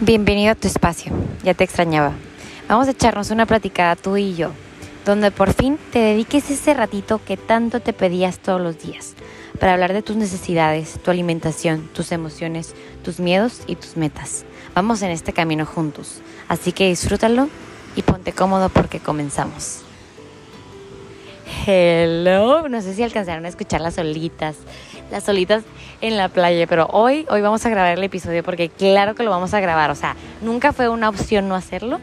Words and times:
Bienvenido 0.00 0.52
a 0.52 0.54
tu 0.54 0.68
espacio, 0.68 1.10
ya 1.42 1.54
te 1.54 1.64
extrañaba. 1.64 2.12
Vamos 2.68 2.86
a 2.86 2.92
echarnos 2.92 3.32
una 3.32 3.46
platicada 3.46 3.96
tú 3.96 4.16
y 4.16 4.36
yo, 4.36 4.52
donde 5.04 5.32
por 5.32 5.52
fin 5.54 5.76
te 5.92 5.98
dediques 5.98 6.48
ese 6.52 6.72
ratito 6.72 7.20
que 7.24 7.36
tanto 7.36 7.80
te 7.80 7.92
pedías 7.92 8.38
todos 8.38 8.60
los 8.60 8.78
días, 8.78 9.14
para 9.58 9.72
hablar 9.72 9.92
de 9.92 10.02
tus 10.02 10.14
necesidades, 10.14 11.00
tu 11.02 11.10
alimentación, 11.10 11.88
tus 11.92 12.12
emociones, 12.12 12.76
tus 13.02 13.18
miedos 13.18 13.62
y 13.66 13.74
tus 13.74 13.96
metas. 13.96 14.44
Vamos 14.72 15.02
en 15.02 15.10
este 15.10 15.32
camino 15.32 15.66
juntos, 15.66 16.20
así 16.46 16.70
que 16.70 16.86
disfrútalo 16.86 17.48
y 17.96 18.02
ponte 18.02 18.32
cómodo 18.32 18.68
porque 18.68 19.00
comenzamos. 19.00 19.80
Hello, 21.66 22.68
no 22.68 22.80
sé 22.82 22.94
si 22.94 23.02
alcanzaron 23.02 23.46
a 23.46 23.48
escuchar 23.48 23.80
las 23.80 23.98
olitas, 23.98 24.58
las 25.10 25.24
solitas 25.24 25.64
en 26.00 26.16
la 26.16 26.28
playa, 26.28 26.66
pero 26.66 26.86
hoy, 26.92 27.26
hoy 27.30 27.40
vamos 27.40 27.64
a 27.66 27.70
grabar 27.70 27.96
el 27.96 28.04
episodio 28.04 28.42
porque 28.42 28.68
claro 28.68 29.14
que 29.14 29.22
lo 29.22 29.30
vamos 29.30 29.54
a 29.54 29.60
grabar, 29.60 29.90
o 29.90 29.94
sea, 29.94 30.16
nunca 30.42 30.72
fue 30.72 30.88
una 30.88 31.08
opción 31.08 31.48
no 31.48 31.54
hacerlo, 31.54 31.98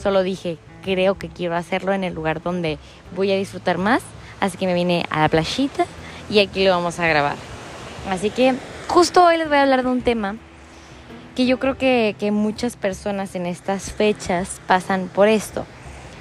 solo 0.00 0.22
dije, 0.22 0.58
creo 0.82 1.16
que 1.16 1.28
quiero 1.28 1.56
hacerlo 1.56 1.92
en 1.92 2.04
el 2.04 2.14
lugar 2.14 2.42
donde 2.42 2.78
voy 3.14 3.32
a 3.32 3.36
disfrutar 3.36 3.78
más, 3.78 4.02
así 4.40 4.58
que 4.58 4.66
me 4.66 4.74
vine 4.74 5.04
a 5.10 5.20
la 5.20 5.28
playita 5.28 5.86
y 6.30 6.40
aquí 6.40 6.64
lo 6.64 6.70
vamos 6.70 6.98
a 6.98 7.06
grabar. 7.06 7.36
Así 8.10 8.30
que 8.30 8.54
justo 8.86 9.24
hoy 9.24 9.38
les 9.38 9.48
voy 9.48 9.58
a 9.58 9.62
hablar 9.62 9.82
de 9.82 9.88
un 9.88 10.02
tema 10.02 10.36
que 11.34 11.46
yo 11.46 11.58
creo 11.58 11.78
que, 11.78 12.16
que 12.18 12.30
muchas 12.32 12.76
personas 12.76 13.34
en 13.34 13.46
estas 13.46 13.92
fechas 13.92 14.60
pasan 14.66 15.08
por 15.08 15.28
esto, 15.28 15.64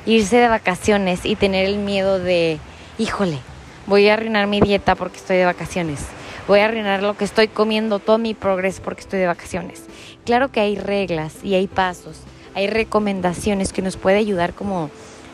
irse 0.05 0.37
de 0.37 0.47
vacaciones 0.47 1.25
y 1.25 1.35
tener 1.35 1.65
el 1.65 1.77
miedo 1.77 2.19
de, 2.19 2.59
híjole, 2.97 3.39
voy 3.87 4.07
a 4.07 4.13
arruinar 4.13 4.47
mi 4.47 4.61
dieta 4.61 4.95
porque 4.95 5.17
estoy 5.17 5.37
de 5.37 5.45
vacaciones 5.45 5.99
voy 6.47 6.61
a 6.61 6.65
arruinar 6.65 7.03
lo 7.03 7.15
que 7.17 7.25
estoy 7.25 7.47
comiendo, 7.47 7.99
todo 7.99 8.17
mi 8.17 8.33
progreso 8.33 8.81
porque 8.81 9.01
estoy 9.01 9.19
de 9.19 9.27
vacaciones. 9.27 9.83
Claro 10.25 10.51
que 10.51 10.61
hay 10.61 10.75
reglas 10.75 11.35
y 11.43 11.55
hay 11.55 11.67
pasos, 11.67 12.21
hay 12.55 12.67
recomendaciones 12.67 13.73
que 13.73 13.81
nos 13.81 13.97
puede 13.97 14.17
ayudar 14.17 14.53
como 14.53 14.89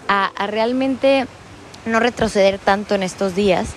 a, 0.08 0.32
realmente 0.48 1.28
no 1.86 2.00
retroceder 2.00 2.60
tanto 2.60 2.96
en 2.96 3.04
estos 3.04 3.36
días, 3.36 3.70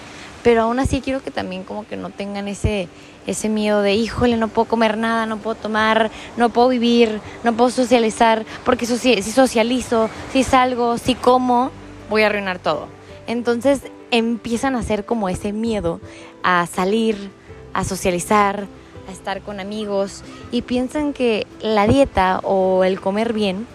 pero 0.42 0.62
aún 0.62 0.78
así 0.78 1.00
quiero 1.00 1.22
que 1.22 1.30
también 1.30 1.64
como 1.64 1.86
que 1.86 1.96
no 1.96 2.10
tengan 2.10 2.48
ese, 2.48 2.88
ese 3.26 3.48
miedo 3.48 3.82
de, 3.82 3.94
híjole, 3.94 4.36
no 4.36 4.48
puedo 4.48 4.68
comer 4.68 4.96
nada, 4.96 5.26
no 5.26 5.38
puedo 5.38 5.56
tomar, 5.56 6.10
no 6.36 6.50
puedo 6.50 6.68
vivir, 6.68 7.20
no 7.42 7.52
puedo 7.54 7.70
socializar, 7.70 8.44
porque 8.64 8.86
si 8.86 9.22
socializo, 9.22 10.08
si 10.32 10.44
salgo, 10.44 10.98
si 10.98 11.14
como, 11.14 11.70
voy 12.08 12.22
a 12.22 12.26
arruinar 12.26 12.60
todo. 12.60 12.86
Entonces 13.26 13.82
empiezan 14.10 14.76
a 14.76 14.80
hacer 14.80 15.04
como 15.04 15.28
ese 15.28 15.52
miedo 15.52 16.00
a 16.42 16.66
salir, 16.66 17.30
a 17.72 17.84
socializar, 17.84 18.66
a 19.08 19.12
estar 19.12 19.42
con 19.42 19.60
amigos 19.60 20.22
y 20.50 20.62
piensan 20.62 21.12
que 21.12 21.46
la 21.60 21.86
dieta 21.86 22.40
o 22.42 22.84
el 22.84 23.00
comer 23.00 23.32
bien 23.32 23.66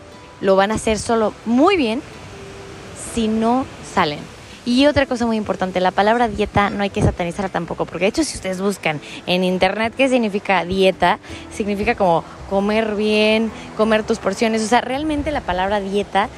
lo 0.41 0.55
van 0.55 0.71
a 0.71 0.75
hacer 0.75 0.99
solo 0.99 1.33
muy 1.45 1.77
bien 1.77 2.01
si 3.13 3.27
no 3.27 3.65
salen. 3.93 4.19
Y 4.63 4.85
otra 4.85 5.07
cosa 5.07 5.25
muy 5.25 5.37
importante, 5.37 5.79
la 5.79 5.89
palabra 5.89 6.27
dieta 6.27 6.69
no 6.69 6.83
hay 6.83 6.91
que 6.91 7.01
satanizarla 7.01 7.49
tampoco, 7.49 7.85
porque 7.85 8.05
de 8.05 8.09
hecho 8.09 8.23
si 8.23 8.35
ustedes 8.35 8.61
buscan 8.61 9.01
en 9.25 9.43
internet 9.43 9.93
qué 9.97 10.07
significa 10.07 10.63
dieta, 10.65 11.17
significa 11.51 11.95
como 11.95 12.23
comer 12.47 12.95
bien, 12.95 13.51
comer 13.75 14.03
tus 14.03 14.19
porciones, 14.19 14.61
o 14.61 14.67
sea, 14.67 14.81
realmente 14.81 15.31
la 15.31 15.41
palabra 15.41 15.79
dieta 15.79 16.29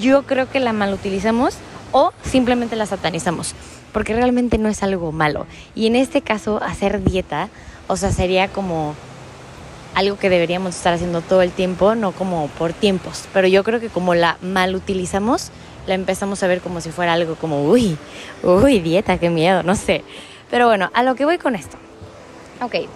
yo 0.00 0.22
creo 0.22 0.48
que 0.50 0.60
la 0.60 0.72
malutilizamos 0.72 1.56
o 1.92 2.12
simplemente 2.24 2.76
la 2.76 2.86
satanizamos, 2.86 3.54
porque 3.92 4.14
realmente 4.14 4.58
no 4.58 4.68
es 4.68 4.82
algo 4.82 5.12
malo. 5.12 5.46
Y 5.74 5.86
en 5.86 5.96
este 5.96 6.22
caso, 6.22 6.60
hacer 6.62 7.02
dieta, 7.04 7.48
o 7.86 7.96
sea, 7.96 8.10
sería 8.10 8.48
como 8.48 8.94
algo 9.94 10.16
que 10.16 10.30
deberíamos 10.30 10.74
estar 10.74 10.94
haciendo 10.94 11.20
todo 11.20 11.42
el 11.42 11.52
tiempo, 11.52 11.94
no 11.94 12.12
como 12.12 12.48
por 12.58 12.72
tiempos. 12.72 13.24
Pero 13.32 13.46
yo 13.46 13.62
creo 13.62 13.80
que 13.80 13.88
como 13.88 14.14
la 14.14 14.38
mal 14.40 14.74
utilizamos, 14.74 15.50
la 15.86 15.94
empezamos 15.94 16.42
a 16.42 16.46
ver 16.46 16.60
como 16.60 16.80
si 16.80 16.90
fuera 16.90 17.12
algo 17.12 17.34
como, 17.34 17.64
uy, 17.64 17.96
uy, 18.42 18.80
dieta, 18.80 19.18
qué 19.18 19.30
miedo, 19.30 19.62
no 19.62 19.74
sé. 19.74 20.04
Pero 20.50 20.66
bueno, 20.66 20.90
a 20.94 21.02
lo 21.02 21.14
que 21.14 21.24
voy 21.24 21.38
con 21.38 21.54
esto. 21.54 21.76
Ok, 22.60 22.88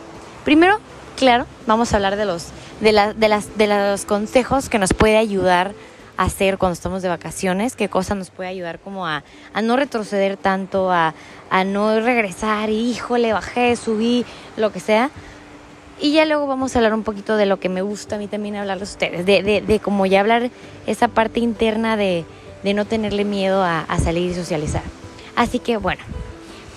primero, 0.45 0.78
claro, 1.17 1.47
vamos 1.67 1.93
a 1.93 1.97
hablar 1.97 2.17
de 2.17 2.25
los, 2.25 2.47
de, 2.81 3.15
de, 3.17 3.28
las, 3.28 3.59
de 3.59 3.67
los 3.67 4.05
consejos 4.05 4.69
que 4.69 4.78
nos 4.78 4.93
puede 4.93 5.17
ayudar 5.17 5.73
hacer 6.16 6.59
cuando 6.59 6.75
estamos 6.75 7.03
de 7.03 7.09
vacaciones, 7.09 7.77
qué 7.77 7.88
cosa 7.88 8.15
nos 8.15 8.31
puede 8.31 8.49
ayudar 8.49 8.78
como 8.78 9.06
a, 9.06 9.22
no 9.62 9.77
retroceder 9.77 10.37
tanto, 10.37 10.91
a, 10.91 11.15
no 11.66 12.00
regresar 12.00 12.71
híjole, 12.71 13.32
bajé, 13.32 13.77
subí, 13.77 14.25
lo 14.56 14.72
que 14.72 14.81
sea. 14.81 15.10
Y 16.00 16.12
ya 16.12 16.27
luego 16.27 16.47
vamos 16.47 16.75
a 16.75 16.78
hablar 16.78 16.93
un 16.93 17.04
poquito 17.04 17.37
de 17.37 17.47
lo 17.47 17.59
que 17.59 17.69
me 17.69 17.81
gusta 17.81 18.16
a 18.16 18.19
mí 18.19 18.28
también 18.28 18.56
hablarles 18.56 18.91
a 18.91 18.93
ustedes, 18.93 19.27
de, 19.27 19.62
de, 19.66 19.81
como 19.81 20.04
ya 20.04 20.21
hablar 20.21 20.50
esa 20.87 21.09
parte 21.09 21.41
interna 21.41 21.97
de, 21.97 22.25
no 22.62 22.84
tenerle 22.84 23.25
miedo 23.25 23.62
a 23.62 23.98
salir 24.03 24.33
y 24.33 24.34
socializar. 24.34 24.83
Así 25.37 25.59
que 25.59 25.77
bueno, 25.77 26.03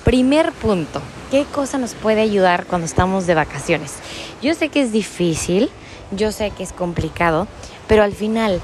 primer 0.04 0.52
punto, 0.52 1.02
¿qué 1.32 1.46
cosa 1.46 1.78
nos 1.78 1.94
puede 1.94 2.22
ayudar 2.22 2.66
cuando 2.66 2.86
estamos 2.86 3.26
de 3.26 3.36
vacaciones? 3.36 3.96
Yo 4.42 4.54
sé 4.54 4.70
que 4.70 4.82
es 4.82 4.92
difícil, 4.92 5.70
yo 6.12 6.32
sé 6.32 6.52
que 6.52 6.64
es 6.64 6.74
complicado, 6.74 7.48
pero 7.88 8.04
al 8.04 8.14
final 8.14 8.62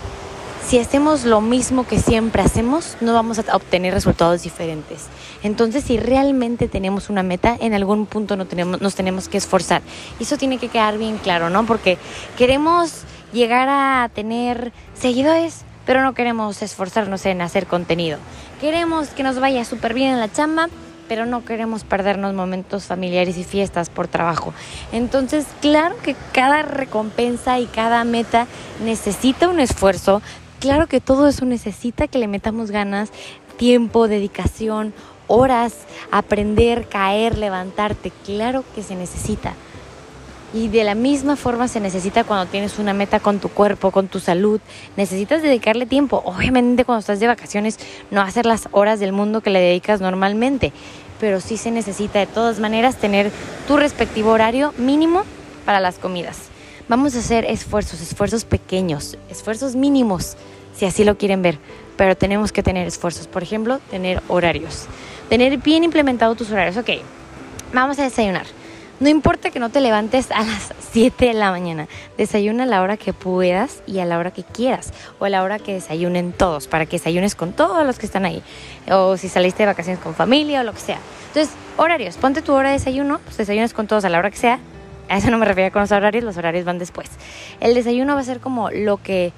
si 0.67 0.79
hacemos 0.79 1.25
lo 1.25 1.41
mismo 1.41 1.85
que 1.85 1.99
siempre 1.99 2.41
hacemos, 2.41 2.97
no 2.99 3.13
vamos 3.13 3.37
a 3.37 3.55
obtener 3.55 3.93
resultados 3.93 4.41
diferentes. 4.41 5.05
Entonces, 5.43 5.83
si 5.83 5.97
realmente 5.97 6.67
tenemos 6.67 7.09
una 7.09 7.21
meta, 7.21 7.55
en 7.59 7.73
algún 7.75 8.07
punto 8.07 8.35
no 8.35 8.45
tenemos, 8.45 8.81
nos 8.81 8.95
tenemos 8.95 9.29
que 9.29 9.37
esforzar. 9.37 9.83
Y 10.19 10.23
eso 10.23 10.37
tiene 10.37 10.57
que 10.57 10.69
quedar 10.69 10.97
bien 10.97 11.17
claro, 11.17 11.51
¿no? 11.51 11.65
Porque 11.67 11.99
queremos 12.37 13.03
llegar 13.31 13.67
a 13.69 14.09
tener 14.13 14.71
seguidores, 14.95 15.65
pero 15.85 16.01
no 16.01 16.15
queremos 16.15 16.61
esforzarnos 16.63 17.27
en 17.27 17.41
hacer 17.41 17.67
contenido. 17.67 18.17
Queremos 18.59 19.09
que 19.09 19.21
nos 19.21 19.39
vaya 19.39 19.65
súper 19.65 19.93
bien 19.93 20.13
en 20.13 20.19
la 20.19 20.31
chamba, 20.31 20.67
pero 21.07 21.27
no 21.27 21.45
queremos 21.45 21.83
perdernos 21.83 22.33
momentos 22.33 22.85
familiares 22.85 23.37
y 23.37 23.43
fiestas 23.43 23.89
por 23.91 24.07
trabajo. 24.07 24.51
Entonces, 24.91 25.45
claro 25.61 25.95
que 26.01 26.15
cada 26.33 26.63
recompensa 26.63 27.59
y 27.59 27.67
cada 27.67 28.03
meta 28.03 28.47
necesita 28.83 29.47
un 29.47 29.59
esfuerzo, 29.59 30.23
claro 30.59 30.88
que 30.88 31.01
todo 31.01 31.27
eso 31.27 31.45
necesita 31.45 32.07
que 32.07 32.19
le 32.19 32.27
metamos 32.27 32.71
ganas, 32.71 33.11
tiempo, 33.57 34.07
dedicación, 34.07 34.93
horas, 35.27 35.73
aprender, 36.11 36.88
caer, 36.88 37.38
levantarte. 37.38 38.11
Claro 38.25 38.63
que 38.73 38.83
se 38.83 38.95
necesita. 38.95 39.53
Y 40.53 40.69
de 40.69 40.85
la 40.85 40.95
misma 40.95 41.35
forma 41.35 41.67
se 41.67 41.81
necesita 41.81 42.23
cuando 42.23 42.49
tienes 42.49 42.79
una 42.79 42.93
meta 42.93 43.19
con 43.19 43.39
tu 43.39 43.49
cuerpo, 43.49 43.91
con 43.91 44.07
tu 44.07 44.19
salud. 44.19 44.61
Necesitas 44.95 45.41
dedicarle 45.41 45.85
tiempo. 45.85 46.21
Obviamente 46.25 46.85
cuando 46.85 47.01
estás 47.01 47.19
de 47.19 47.27
vacaciones 47.27 47.77
no 48.09 48.22
hacer 48.22 48.45
las 48.45 48.69
horas 48.72 48.99
del 48.99 49.11
mundo 49.11 49.41
que 49.41 49.49
le 49.49 49.59
dedicas 49.59 49.99
normalmente. 49.99 50.72
Pero 51.19 51.41
sí 51.41 51.57
se 51.57 51.72
necesita 51.72 52.19
de 52.19 52.27
todas 52.27 52.59
maneras 52.59 52.97
tener 52.97 53.31
tu 53.67 53.77
respectivo 53.77 54.31
horario 54.31 54.73
mínimo 54.77 55.23
para 55.66 55.79
las 55.79 55.97
comidas. 55.97 56.54
Vamos 56.88 57.16
a 57.16 57.19
hacer 57.19 57.46
esfuerzos, 57.46 58.00
esfuerzos 58.01 58.46
pequeños, 58.46 59.18
esfuerzos 59.29 59.75
mínimos 59.75 60.38
si 60.75 60.85
así 60.85 61.03
lo 61.03 61.18
quieren 61.18 61.41
ver, 61.41 61.57
pero 61.97 62.16
tenemos 62.16 62.51
que 62.51 62.62
tener 62.62 62.85
esfuerzos. 62.85 63.28
Por 63.28 63.41
ejemplo, 63.41 63.79
tener 63.90 64.22
horarios. 64.28 64.85
Tener 65.29 65.57
bien 65.57 65.84
implementado 65.84 66.35
tus 66.35 66.51
horarios. 66.51 66.78
Ok, 66.78 66.90
vamos 67.73 67.97
a 67.97 68.03
desayunar. 68.03 68.46
No 69.00 69.09
importa 69.09 69.50
que 69.50 69.59
no 69.59 69.69
te 69.69 69.81
levantes 69.81 70.29
a 70.31 70.44
las 70.44 70.73
7 70.91 71.25
de 71.25 71.34
la 71.34 71.51
mañana, 71.51 71.88
desayuna 72.18 72.63
a 72.63 72.68
la 72.68 72.81
hora 72.81 72.97
que 72.97 73.13
puedas 73.13 73.81
y 73.88 74.00
a 74.00 74.06
la 74.06 74.19
hora 74.19 74.31
que 74.31 74.44
quieras, 74.44 74.94
o 75.19 75.25
a 75.25 75.29
la 75.29 75.44
hora 75.44 75.59
que 75.59 75.73
desayunen 75.73 76.31
todos, 76.31 76.67
para 76.67 76.85
que 76.85 76.97
desayunes 76.97 77.35
con 77.35 77.52
todos 77.52 77.85
los 77.85 78.00
que 78.00 78.06
están 78.06 78.25
ahí, 78.25 78.41
o 78.90 79.17
si 79.17 79.28
saliste 79.28 79.63
de 79.63 79.67
vacaciones 79.67 80.02
con 80.02 80.13
familia 80.13 80.62
o 80.62 80.63
lo 80.63 80.72
que 80.73 80.79
sea. 80.79 81.00
Entonces, 81.28 81.53
horarios, 81.75 82.16
ponte 82.16 82.41
tu 82.41 82.53
hora 82.53 82.69
de 82.69 82.78
desayuno, 82.78 83.19
pues 83.25 83.35
desayunas 83.35 83.73
con 83.73 83.88
todos 83.88 84.05
a 84.05 84.09
la 84.09 84.20
hora 84.20 84.31
que 84.31 84.38
sea. 84.38 84.59
A 85.09 85.17
eso 85.17 85.29
no 85.29 85.37
me 85.37 85.46
refiero 85.46 85.72
con 85.72 85.81
los 85.81 85.91
horarios, 85.91 86.23
los 86.23 86.37
horarios 86.37 86.66
van 86.66 86.79
después. 86.79 87.09
El 87.59 87.73
desayuno 87.73 88.16
va 88.16 88.22
a 88.22 88.23
ser 88.23 88.40
como 88.40 88.72
lo 88.72 88.97
que 88.97 89.34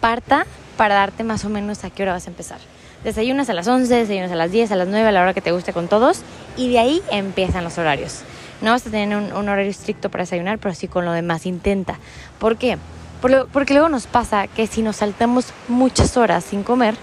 parta 0.00 0.46
para 0.76 0.94
darte 0.94 1.24
más 1.24 1.44
o 1.44 1.48
menos 1.48 1.84
a 1.84 1.90
qué 1.90 2.02
hora 2.02 2.12
vas 2.12 2.26
a 2.26 2.30
empezar. 2.30 2.58
Desayunas 3.04 3.48
a 3.48 3.54
las 3.54 3.66
11, 3.66 3.94
desayunas 3.94 4.30
a 4.30 4.36
las 4.36 4.50
10, 4.50 4.72
a 4.72 4.76
las 4.76 4.88
9, 4.88 5.08
a 5.08 5.12
la 5.12 5.22
hora 5.22 5.34
que 5.34 5.40
te 5.40 5.52
guste 5.52 5.72
con 5.72 5.88
todos 5.88 6.22
y 6.56 6.70
de 6.70 6.78
ahí 6.78 7.02
empiezan 7.10 7.64
los 7.64 7.78
horarios. 7.78 8.20
No 8.60 8.72
vas 8.72 8.86
a 8.86 8.90
tener 8.90 9.16
un, 9.16 9.48
horario 9.48 9.70
estricto 9.70 10.10
para 10.10 10.24
desayunar, 10.24 10.58
pero 10.58 10.74
sí 10.74 10.86
con 10.86 11.04
lo 11.06 11.12
demás 11.12 11.46
intenta. 11.46 11.98
¿Por 12.38 12.56
qué? 12.56 12.76
Porque 13.20 13.74
luego 13.74 13.88
nos 13.88 14.06
pasa 14.06 14.46
que 14.48 14.66
si 14.66 14.82
nos 14.82 14.96
saltamos 14.96 15.52
muchas 15.68 16.16
horas 16.16 16.44
sin 16.44 16.62
comer, 16.62 16.94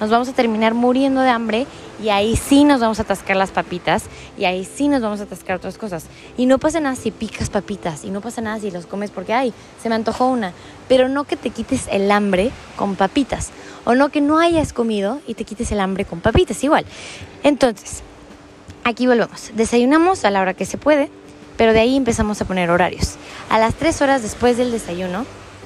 nos 0.00 0.10
vamos 0.10 0.28
a 0.28 0.32
terminar 0.32 0.74
muriendo 0.74 1.20
de 1.20 1.30
hambre 1.30 1.66
y 2.02 2.08
ahí 2.08 2.36
sí 2.36 2.64
nos 2.64 2.80
vamos 2.80 2.98
a 2.98 3.02
atascar 3.02 3.36
las 3.36 3.50
papitas 3.50 4.04
y 4.36 4.44
ahí 4.44 4.64
sí 4.64 4.88
nos 4.88 5.00
vamos 5.00 5.20
a 5.20 5.24
atascar 5.24 5.56
otras 5.56 5.78
cosas. 5.78 6.06
Y 6.36 6.46
no 6.46 6.58
pasa 6.58 6.80
nada 6.80 6.96
si 6.96 7.10
picas 7.10 7.50
papitas 7.50 8.04
y 8.04 8.10
no 8.10 8.20
pasa 8.20 8.40
nada 8.40 8.58
si 8.58 8.70
los 8.70 8.86
comes 8.86 9.10
porque, 9.10 9.32
ay, 9.32 9.52
se 9.82 9.88
me 9.88 9.94
antojó 9.94 10.26
una. 10.26 10.52
Pero 10.88 11.08
no 11.08 11.24
que 11.24 11.36
te 11.36 11.50
quites 11.50 11.86
el 11.90 12.10
hambre 12.10 12.50
con 12.76 12.96
papitas. 12.96 13.50
O 13.84 13.94
no 13.94 14.08
que 14.08 14.20
no 14.20 14.38
hayas 14.38 14.72
comido 14.72 15.20
y 15.26 15.34
te 15.34 15.44
quites 15.44 15.70
el 15.72 15.80
hambre 15.80 16.04
con 16.04 16.20
papitas 16.20 16.62
igual. 16.64 16.84
Entonces, 17.42 18.02
aquí 18.82 19.06
volvemos. 19.06 19.50
Desayunamos 19.54 20.24
a 20.24 20.30
la 20.30 20.40
hora 20.40 20.54
que 20.54 20.66
se 20.66 20.78
puede, 20.78 21.10
pero 21.56 21.72
de 21.72 21.80
ahí 21.80 21.96
empezamos 21.96 22.40
a 22.40 22.44
poner 22.44 22.70
horarios. 22.70 23.16
A 23.50 23.58
las 23.58 23.74
tres 23.74 24.02
horas 24.02 24.22
después 24.22 24.56
del 24.56 24.72
desayuno, 24.72 25.24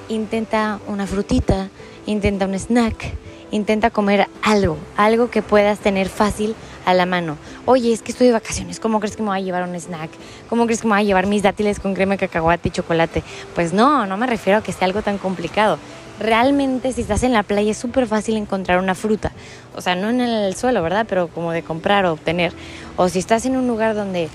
intenta 0.09 0.81
una 0.87 1.07
frutita, 1.07 1.69
intenta 2.07 2.47
un 2.47 2.55
snack, 2.55 3.13
intenta 3.51 3.91
comer 3.91 4.29
algo, 4.43 4.77
algo 4.97 5.31
que 5.31 5.43
puedas 5.43 5.79
tener 5.79 6.09
fácil 6.09 6.55
a 6.85 6.95
la 6.95 7.07
mano. 7.07 7.37
Oye, 7.67 7.93
es 7.93 8.03
que 8.03 8.13
estoy 8.13 8.29
de 8.29 8.33
vacaciones, 8.33 8.81
¿cómo 8.81 9.01
crees 9.01 9.17
que 9.17 9.23
me 9.23 9.29
voy 9.29 9.39
a 9.39 9.43
llevar 9.43 9.69
un 9.69 9.75
snack? 9.75 10.11
¿Cómo 10.49 10.65
crees 10.67 10.81
que 10.81 10.87
me 10.87 10.95
voy 10.95 11.03
a 11.03 11.05
llevar 11.05 11.27
mis 11.27 11.43
dátiles 11.43 11.81
con 11.81 11.95
crema 11.95 12.15
de 12.15 12.19
cacahuate 12.19 12.69
y 12.69 12.73
chocolate? 12.73 13.23
Pues 13.55 13.73
no, 13.73 14.07
no 14.07 14.17
me 14.17 14.27
refiero 14.27 14.59
a 14.59 14.63
que 14.63 14.73
sea 14.73 14.87
algo 14.87 15.03
tan 15.03 15.19
complicado. 15.19 15.79
Realmente 16.19 16.93
si 16.93 17.03
estás 17.03 17.23
en 17.23 17.33
la 17.33 17.43
playa 17.43 17.71
es 17.71 17.79
súper 17.79 18.07
fácil 18.07 18.37
encontrar 18.37 18.81
una 18.81 18.95
fruta. 18.95 19.33
O 19.77 19.81
sea, 19.81 19.95
no 19.95 20.11
en 20.11 20.21
el 20.21 20.57
suelo, 20.57 20.83
¿verdad? 20.83 21.07
Pero 21.09 21.29
como 21.29 21.53
de 21.53 21.63
comprar 21.63 22.07
o 22.07 22.13
obtener. 22.13 22.53
O 22.97 23.09
si 23.09 23.19
estás 23.19 23.47
en 23.47 23.57
un 23.57 23.69
lugar 23.69 23.95
donde 23.95 24.29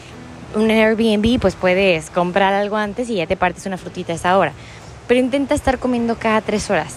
un 0.56 0.70
Airbnb, 0.70 1.40
pues 1.40 1.56
puedes 1.56 2.10
comprar 2.10 2.54
algo 2.54 2.78
antes 2.78 3.10
y 3.10 3.16
ya 3.16 3.28
te 3.28 3.36
partes 3.36 3.66
una 3.66 3.78
frutita 3.78 4.14
a 4.14 4.16
esa 4.16 4.38
hora. 4.38 4.54
Pero 5.08 5.20
intenta 5.20 5.56
estar 5.56 5.80
comiendo 5.80 6.16
cada 6.16 6.40
tres 6.40 6.70
horas 6.70 6.96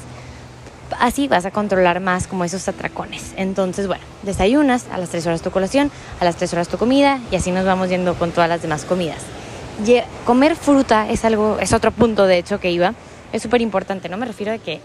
así 0.98 1.28
vas 1.28 1.46
a 1.46 1.50
controlar 1.50 2.00
más 2.00 2.26
como 2.26 2.44
esos 2.44 2.68
atracones. 2.68 3.32
Entonces, 3.36 3.86
bueno, 3.86 4.04
desayunas, 4.22 4.86
a 4.92 4.98
las 4.98 5.10
3 5.10 5.26
horas 5.26 5.42
tu 5.42 5.50
colación, 5.50 5.90
a 6.20 6.24
las 6.24 6.36
3 6.36 6.52
horas 6.54 6.68
tu 6.68 6.78
comida 6.78 7.20
y 7.30 7.36
así 7.36 7.50
nos 7.50 7.64
vamos 7.64 7.88
yendo 7.88 8.14
con 8.14 8.32
todas 8.32 8.48
las 8.48 8.62
demás 8.62 8.84
comidas. 8.84 9.22
comer 10.24 10.56
fruta 10.56 11.08
es 11.08 11.24
algo, 11.24 11.58
es 11.60 11.72
otro 11.72 11.90
punto 11.90 12.26
de 12.26 12.38
hecho 12.38 12.60
que 12.60 12.70
iba, 12.70 12.94
es 13.32 13.42
súper 13.42 13.60
importante, 13.60 14.08
no 14.08 14.16
me 14.16 14.26
refiero 14.26 14.52
a 14.52 14.58
que 14.58 14.80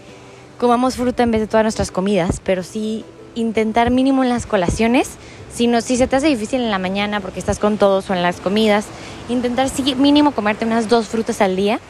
comamos 0.58 0.96
fruta 0.96 1.22
en 1.22 1.30
vez 1.30 1.40
de 1.40 1.46
todas 1.46 1.64
nuestras 1.64 1.90
comidas, 1.90 2.40
pero 2.44 2.62
sí 2.62 3.04
intentar 3.34 3.90
mínimo 3.90 4.22
en 4.22 4.28
las 4.28 4.46
colaciones, 4.46 5.10
si, 5.52 5.66
no, 5.66 5.80
si 5.80 5.96
se 5.96 6.06
te 6.06 6.16
hace 6.16 6.28
difícil 6.28 6.60
en 6.60 6.70
la 6.70 6.78
mañana 6.78 7.20
porque 7.20 7.38
estás 7.38 7.58
con 7.58 7.78
todos 7.78 8.10
o 8.10 8.14
en 8.14 8.22
las 8.22 8.40
comidas, 8.40 8.86
intentar 9.28 9.68
sí, 9.68 9.94
mínimo 9.94 10.32
comerte 10.32 10.64
unas 10.64 10.88
dos 10.88 11.08
frutas 11.08 11.40
al 11.40 11.56
día 11.56 11.80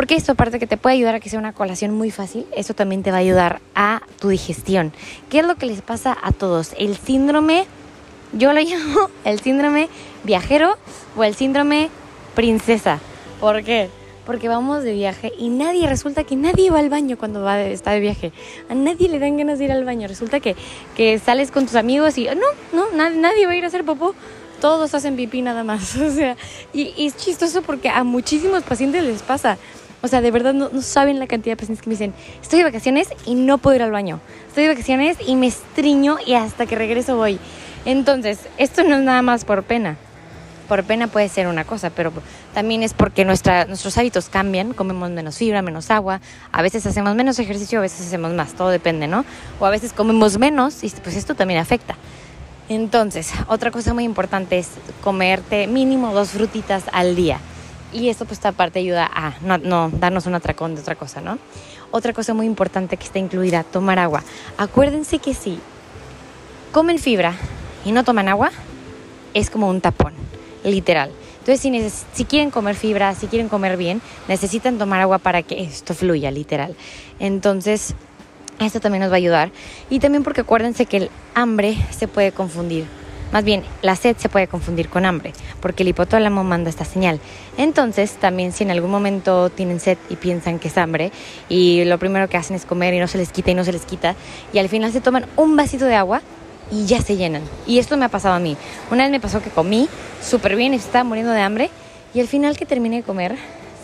porque 0.00 0.14
esto, 0.14 0.32
aparte 0.32 0.58
que 0.58 0.66
te 0.66 0.78
puede 0.78 0.96
ayudar 0.96 1.16
a 1.16 1.20
que 1.20 1.28
sea 1.28 1.38
una 1.38 1.52
colación 1.52 1.92
muy 1.92 2.10
fácil, 2.10 2.46
eso 2.56 2.72
también 2.72 3.02
te 3.02 3.10
va 3.10 3.18
a 3.18 3.20
ayudar 3.20 3.60
a 3.74 4.00
tu 4.18 4.30
digestión. 4.30 4.94
¿Qué 5.28 5.40
es 5.40 5.46
lo 5.46 5.56
que 5.56 5.66
les 5.66 5.82
pasa 5.82 6.16
a 6.22 6.32
todos? 6.32 6.72
El 6.78 6.96
síndrome, 6.96 7.66
yo 8.32 8.54
lo 8.54 8.60
llamo 8.62 9.10
el 9.26 9.40
síndrome 9.40 9.90
viajero 10.24 10.78
o 11.18 11.22
el 11.22 11.34
síndrome 11.34 11.90
princesa. 12.34 12.98
¿Por 13.40 13.62
qué? 13.62 13.90
Porque 14.24 14.48
vamos 14.48 14.84
de 14.84 14.94
viaje 14.94 15.34
y 15.38 15.50
nadie, 15.50 15.86
resulta 15.86 16.24
que 16.24 16.34
nadie 16.34 16.70
va 16.70 16.78
al 16.78 16.88
baño 16.88 17.18
cuando 17.18 17.42
va 17.42 17.60
está 17.60 17.90
de 17.90 18.00
viaje. 18.00 18.32
A 18.70 18.74
nadie 18.74 19.06
le 19.06 19.18
dan 19.18 19.36
ganas 19.36 19.58
de 19.58 19.66
ir 19.66 19.72
al 19.72 19.84
baño. 19.84 20.08
Resulta 20.08 20.40
que, 20.40 20.56
que 20.96 21.18
sales 21.18 21.50
con 21.50 21.66
tus 21.66 21.74
amigos 21.74 22.16
y 22.16 22.24
no, 22.24 22.46
no, 22.72 22.90
nadie, 22.92 23.18
nadie 23.18 23.44
va 23.44 23.52
a 23.52 23.56
ir 23.56 23.64
a 23.64 23.66
hacer 23.66 23.84
popó 23.84 24.14
todos 24.60 24.94
hacen 24.94 25.16
pipí 25.16 25.42
nada 25.42 25.64
más. 25.64 25.96
O 26.00 26.10
sea, 26.10 26.36
y, 26.72 26.94
y, 26.96 27.06
es 27.06 27.16
chistoso 27.16 27.60
porque 27.62 27.88
a 27.88 28.04
muchísimos 28.04 28.62
pacientes 28.62 29.02
les 29.04 29.22
pasa. 29.22 29.58
O 30.02 30.08
sea, 30.08 30.20
de 30.20 30.30
verdad 30.30 30.54
no, 30.54 30.70
saben 30.82 31.18
la 31.18 31.26
cantidad 31.26 31.52
de 31.52 31.56
pacientes 31.56 31.82
que 31.82 31.90
me 31.90 31.94
dicen, 31.94 32.14
estoy 32.40 32.60
de 32.60 32.64
vacaciones 32.64 33.08
y 33.26 33.34
no 33.34 33.58
puedo 33.58 33.76
ir 33.76 33.82
al 33.82 33.90
baño. 33.90 34.20
Estoy 34.48 34.64
de 34.64 34.70
vacaciones 34.70 35.18
y 35.26 35.36
me 35.36 35.46
estriño 35.46 36.16
y 36.24 36.34
hasta 36.34 36.66
que 36.66 36.76
regreso 36.76 37.16
voy. 37.16 37.38
Entonces, 37.84 38.38
esto 38.58 38.82
no 38.82 38.96
es 38.96 39.02
nada 39.02 39.22
más 39.22 39.44
por 39.44 39.62
pena. 39.62 39.96
Por 40.68 40.84
pena 40.84 41.08
puede 41.08 41.28
ser 41.28 41.48
una 41.48 41.64
cosa, 41.64 41.90
pero 41.90 42.12
también 42.54 42.82
es 42.82 42.94
porque 42.94 43.24
nuestros 43.24 43.98
hábitos 43.98 44.28
cambian, 44.28 44.72
comemos 44.72 45.10
menos 45.10 45.36
fibra, 45.36 45.62
menos 45.62 45.90
agua, 45.90 46.20
a 46.52 46.62
veces 46.62 46.86
hacemos 46.86 47.16
menos 47.16 47.38
ejercicio, 47.40 47.80
a 47.80 47.82
veces 47.82 48.06
hacemos 48.06 48.32
más, 48.32 48.52
todo 48.54 48.68
depende, 48.70 49.08
¿no? 49.08 49.24
O 49.58 49.66
a 49.66 49.70
veces 49.70 49.92
comemos 49.92 50.38
menos 50.38 50.84
y 50.84 50.90
pues 51.02 51.16
esto 51.16 51.34
también 51.34 51.58
afecta. 51.58 51.96
Entonces, 52.68 53.32
otra 53.48 53.72
cosa 53.72 53.94
muy 53.94 54.04
importante 54.04 54.58
es 54.58 54.68
comerte 55.02 55.66
mínimo 55.66 56.14
dos 56.14 56.30
frutitas 56.30 56.84
al 56.92 57.16
día. 57.16 57.40
Y 57.92 58.08
esto 58.08 58.24
pues 58.24 58.44
aparte 58.44 58.78
ayuda 58.78 59.10
a 59.12 59.34
no, 59.42 59.90
darnos 59.90 60.26
un 60.26 60.34
atracón 60.34 60.74
de 60.74 60.80
otra 60.80 60.94
cosa, 60.94 61.20
¿no? 61.20 61.38
Otra 61.90 62.12
cosa 62.12 62.34
muy 62.34 62.46
importante 62.46 62.96
que 62.96 63.04
está 63.04 63.18
incluida, 63.18 63.64
tomar 63.64 63.98
agua. 63.98 64.22
Acuérdense 64.56 65.18
que 65.18 65.34
si 65.34 65.58
comen 66.70 66.98
fibra 66.98 67.34
y 67.84 67.92
no 67.92 68.04
toman 68.04 68.28
agua, 68.28 68.50
es 69.34 69.50
como 69.50 69.68
un 69.68 69.80
tapón, 69.80 70.12
literal. 70.62 71.10
Entonces, 71.40 71.60
si, 71.60 71.90
si, 72.12 72.24
quieren 72.26 72.50
comer 72.50 72.76
fibra, 72.76 73.14
si 73.14 73.26
quieren 73.26 73.48
comer 73.48 73.76
bien, 73.76 74.00
necesitan 74.28 74.78
tomar 74.78 75.00
agua 75.00 75.18
para 75.18 75.42
que 75.42 75.62
esto 75.62 75.94
fluya, 75.94 76.30
literal. 76.30 76.76
Entonces, 77.18 77.94
esto 78.60 78.78
también 78.78 79.02
nos 79.02 79.10
va 79.10 79.14
a 79.14 79.18
ayudar. 79.18 79.50
Y 79.88 79.98
también 79.98 80.22
porque 80.22 80.42
acuérdense 80.42 80.86
que 80.86 80.98
el 80.98 81.10
hambre 81.34 81.76
se 81.90 82.06
puede 82.06 82.30
confundir 82.30 82.84
más 83.32 83.44
bien, 83.44 83.62
la 83.82 83.96
sed 83.96 84.16
se 84.18 84.28
puede 84.28 84.48
confundir 84.48 84.88
con 84.88 85.04
hambre, 85.04 85.32
porque 85.60 85.82
el 85.82 85.90
hipotálamo 85.90 86.42
manda 86.42 86.68
esta 86.68 86.84
señal. 86.84 87.20
Entonces, 87.56 88.12
también 88.12 88.52
si 88.52 88.64
en 88.64 88.70
algún 88.70 88.90
momento 88.90 89.50
tienen 89.50 89.80
sed 89.80 89.98
y 90.08 90.16
piensan 90.16 90.58
que 90.58 90.68
es 90.68 90.78
hambre, 90.78 91.12
y 91.48 91.84
lo 91.84 91.98
primero 91.98 92.28
que 92.28 92.36
hacen 92.36 92.56
es 92.56 92.64
comer 92.64 92.94
y 92.94 92.98
no 92.98 93.06
se 93.06 93.18
les 93.18 93.30
quita 93.30 93.50
y 93.50 93.54
no 93.54 93.64
se 93.64 93.72
les 93.72 93.84
quita, 93.84 94.16
y 94.52 94.58
al 94.58 94.68
final 94.68 94.92
se 94.92 95.00
toman 95.00 95.26
un 95.36 95.56
vasito 95.56 95.84
de 95.84 95.94
agua 95.94 96.22
y 96.72 96.86
ya 96.86 97.00
se 97.00 97.16
llenan. 97.16 97.42
Y 97.66 97.78
esto 97.78 97.96
me 97.96 98.04
ha 98.04 98.08
pasado 98.08 98.34
a 98.34 98.38
mí. 98.38 98.56
Una 98.90 99.04
vez 99.04 99.10
me 99.10 99.20
pasó 99.20 99.42
que 99.42 99.50
comí 99.50 99.88
súper 100.22 100.56
bien 100.56 100.74
y 100.74 100.76
estaba 100.76 101.04
muriendo 101.04 101.32
de 101.32 101.40
hambre, 101.40 101.70
y 102.14 102.20
al 102.20 102.26
final 102.26 102.56
que 102.56 102.66
terminé 102.66 102.96
de 102.96 103.02
comer, 103.02 103.36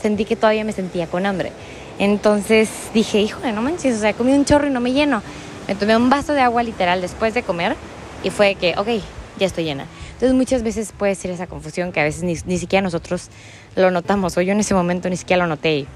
sentí 0.03 0.25
que 0.25 0.37
todavía 0.37 0.65
me 0.65 0.73
sentía 0.73 1.07
con 1.07 1.27
hambre. 1.27 1.53
Entonces 1.99 2.69
dije, 2.93 3.21
híjole, 3.21 3.53
no 3.53 3.63
manches, 3.63 3.97
o 3.97 4.01
sea, 4.01 4.13
comí 4.13 4.33
un 4.33 4.45
chorro 4.45 4.67
y 4.67 4.71
no 4.71 4.81
me 4.81 4.93
lleno. 4.93 5.23
Me 5.69 5.75
tomé 5.75 5.97
un 5.97 6.11
vaso 6.11 6.33
de 6.33 6.41
agua 6.41 6.63
literal 6.63 7.01
después 7.01 7.35
de 7.35 7.43
comer 7.43 7.77
y 8.23 8.31
fue 8.31 8.55
que, 8.55 8.75
ok, 8.77 8.89
ya 9.39 9.47
estoy 9.47 9.65
llena. 9.65 9.87
Entonces 10.13 10.35
muchas 10.35 10.63
veces 10.63 10.93
puede 10.97 11.15
ser 11.15 11.31
esa 11.31 11.47
confusión 11.47 11.93
que 11.93 12.01
a 12.01 12.05
veces 12.05 12.23
ni, 12.23 12.59
siquiera 12.59 12.83
nosotros 12.83 13.29
lo 13.75 13.91
notamos 13.91 14.37
o 14.37 14.43
yo 14.43 14.53
en 14.53 14.61
ese 14.61 14.75
momento 14.75 15.09
ni 15.09 15.17
siquiera 15.17 15.43
lo 15.43 15.49
noté. 15.49 15.79
Y 15.79 15.87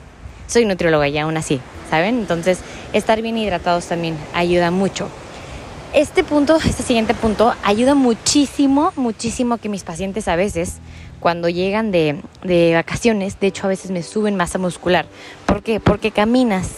soy 0.47 0.65
nutrióloga 0.65 1.09
y 1.09 1.17
aún 1.19 1.37
así, 1.37 1.61
¿saben? 1.89 2.19
Entonces 2.19 2.59
estar 2.93 3.23
bien 3.23 3.39
hidratados 3.39 3.87
también 3.87 4.17
ayuda 4.35 4.71
mucho. 4.71 5.09
Este 5.93 6.23
punto, 6.23 6.57
este 6.57 6.83
siguiente 6.83 7.15
punto, 7.15 7.53
ayuda 7.65 7.95
muchísimo, 7.95 8.93
muchísimo 8.97 9.59
que 9.59 9.69
mis 9.69 9.83
pacientes 9.83 10.29
a 10.29 10.37
veces, 10.37 10.77
cuando 11.19 11.49
llegan 11.49 11.91
de, 11.91 12.21
de 12.45 12.75
vacaciones, 12.75 13.41
de 13.41 13.49
hecho 13.49 13.67
a 13.67 13.69
veces 13.69 13.91
me 13.91 14.03
suben 14.03 14.37
masa 14.37 14.59
muscular. 14.59 15.07
¿Por 15.47 15.63
qué? 15.63 15.81
Porque 15.81 16.13
caminas 16.13 16.69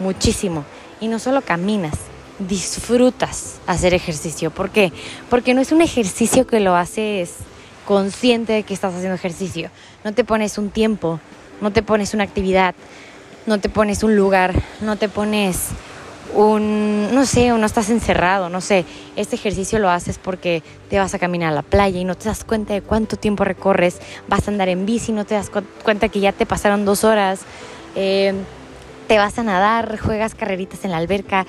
muchísimo. 0.00 0.64
Y 1.00 1.06
no 1.06 1.20
solo 1.20 1.42
caminas, 1.42 1.94
disfrutas 2.38 3.56
hacer 3.66 3.94
ejercicio. 3.94 4.50
¿Por 4.50 4.70
qué? 4.70 4.92
Porque 5.30 5.54
no 5.54 5.60
es 5.60 5.72
un 5.72 5.82
ejercicio 5.82 6.46
que 6.46 6.60
lo 6.60 6.76
haces 6.76 7.34
consciente 7.86 8.52
de 8.52 8.62
que 8.62 8.74
estás 8.74 8.94
haciendo 8.94 9.14
ejercicio. 9.14 9.70
No 10.04 10.12
te 10.12 10.24
pones 10.24 10.58
un 10.58 10.70
tiempo, 10.70 11.20
no 11.60 11.72
te 11.72 11.82
pones 11.82 12.14
una 12.14 12.24
actividad, 12.24 12.74
no 13.46 13.58
te 13.58 13.68
pones 13.68 14.02
un 14.02 14.14
lugar, 14.14 14.54
no 14.80 14.96
te 14.96 15.08
pones 15.08 15.68
un, 16.34 17.08
no 17.14 17.24
sé, 17.24 17.48
no 17.48 17.64
estás 17.64 17.90
encerrado, 17.90 18.50
no 18.50 18.60
sé. 18.60 18.84
Este 19.16 19.36
ejercicio 19.36 19.78
lo 19.78 19.90
haces 19.90 20.18
porque 20.18 20.62
te 20.90 20.98
vas 20.98 21.14
a 21.14 21.18
caminar 21.18 21.52
a 21.52 21.54
la 21.54 21.62
playa 21.62 21.98
y 21.98 22.04
no 22.04 22.14
te 22.14 22.28
das 22.28 22.44
cuenta 22.44 22.74
de 22.74 22.82
cuánto 22.82 23.16
tiempo 23.16 23.44
recorres, 23.44 24.00
vas 24.28 24.46
a 24.46 24.50
andar 24.50 24.68
en 24.68 24.84
bici, 24.84 25.12
no 25.12 25.24
te 25.24 25.34
das 25.34 25.50
cuenta 25.82 26.08
que 26.08 26.20
ya 26.20 26.32
te 26.32 26.46
pasaron 26.46 26.84
dos 26.84 27.04
horas. 27.04 27.40
Eh, 27.96 28.34
te 29.08 29.16
vas 29.16 29.38
a 29.38 29.42
nadar, 29.42 29.98
juegas 29.98 30.34
carreritas 30.34 30.84
en 30.84 30.90
la 30.90 30.98
alberca, 30.98 31.46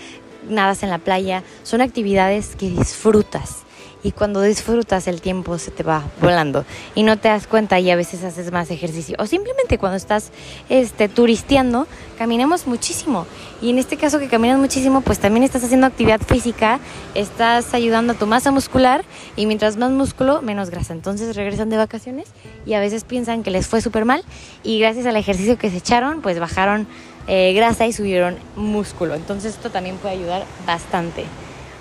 nadas 0.47 0.83
en 0.83 0.89
la 0.89 0.99
playa, 0.99 1.43
son 1.63 1.81
actividades 1.81 2.55
que 2.55 2.69
disfrutas. 2.69 3.63
Y 4.01 4.13
cuando 4.13 4.41
disfrutas 4.41 5.07
el 5.07 5.19
tiempo 5.19 5.57
se 5.57 5.71
te 5.71 5.83
va 5.83 6.03
volando 6.21 6.63
y 6.95 7.03
no 7.03 7.17
te 7.17 7.27
das 7.27 7.47
cuenta 7.47 7.81
y 7.81 7.91
a 7.91 7.97
veces 7.97 8.23
haces 8.23 8.49
más 8.49 8.71
ejercicio. 8.71 9.17
O 9.19 9.25
simplemente 9.25 9.77
cuando 9.77 9.97
estás 9.97 10.31
este, 10.69 11.09
turisteando, 11.09 11.85
caminamos 12.17 12.65
muchísimo. 12.65 13.27
Y 13.61 13.71
en 13.71 13.77
este 13.77 13.97
caso 13.97 14.19
que 14.19 14.29
caminas 14.29 14.57
muchísimo, 14.57 15.01
pues 15.01 15.19
también 15.19 15.43
estás 15.43 15.65
haciendo 15.65 15.85
actividad 15.85 16.21
física, 16.21 16.79
estás 17.13 17.73
ayudando 17.73 18.13
a 18.13 18.15
tu 18.15 18.25
masa 18.25 18.51
muscular 18.51 19.03
y 19.35 19.45
mientras 19.45 19.75
más 19.75 19.91
músculo, 19.91 20.41
menos 20.41 20.69
grasa. 20.69 20.93
Entonces 20.93 21.35
regresan 21.35 21.69
de 21.69 21.75
vacaciones 21.75 22.29
y 22.65 22.75
a 22.75 22.79
veces 22.79 23.03
piensan 23.03 23.43
que 23.43 23.51
les 23.51 23.67
fue 23.67 23.81
súper 23.81 24.05
mal 24.05 24.23
y 24.63 24.79
gracias 24.79 25.07
al 25.07 25.17
ejercicio 25.17 25.57
que 25.57 25.69
se 25.69 25.77
echaron, 25.77 26.21
pues 26.21 26.39
bajaron 26.39 26.87
eh, 27.31 27.53
grasa 27.53 27.85
y 27.85 27.93
subieron 27.93 28.37
músculo. 28.55 29.13
Entonces 29.13 29.53
esto 29.53 29.69
también 29.69 29.97
puede 29.97 30.15
ayudar 30.15 30.45
bastante. 30.65 31.25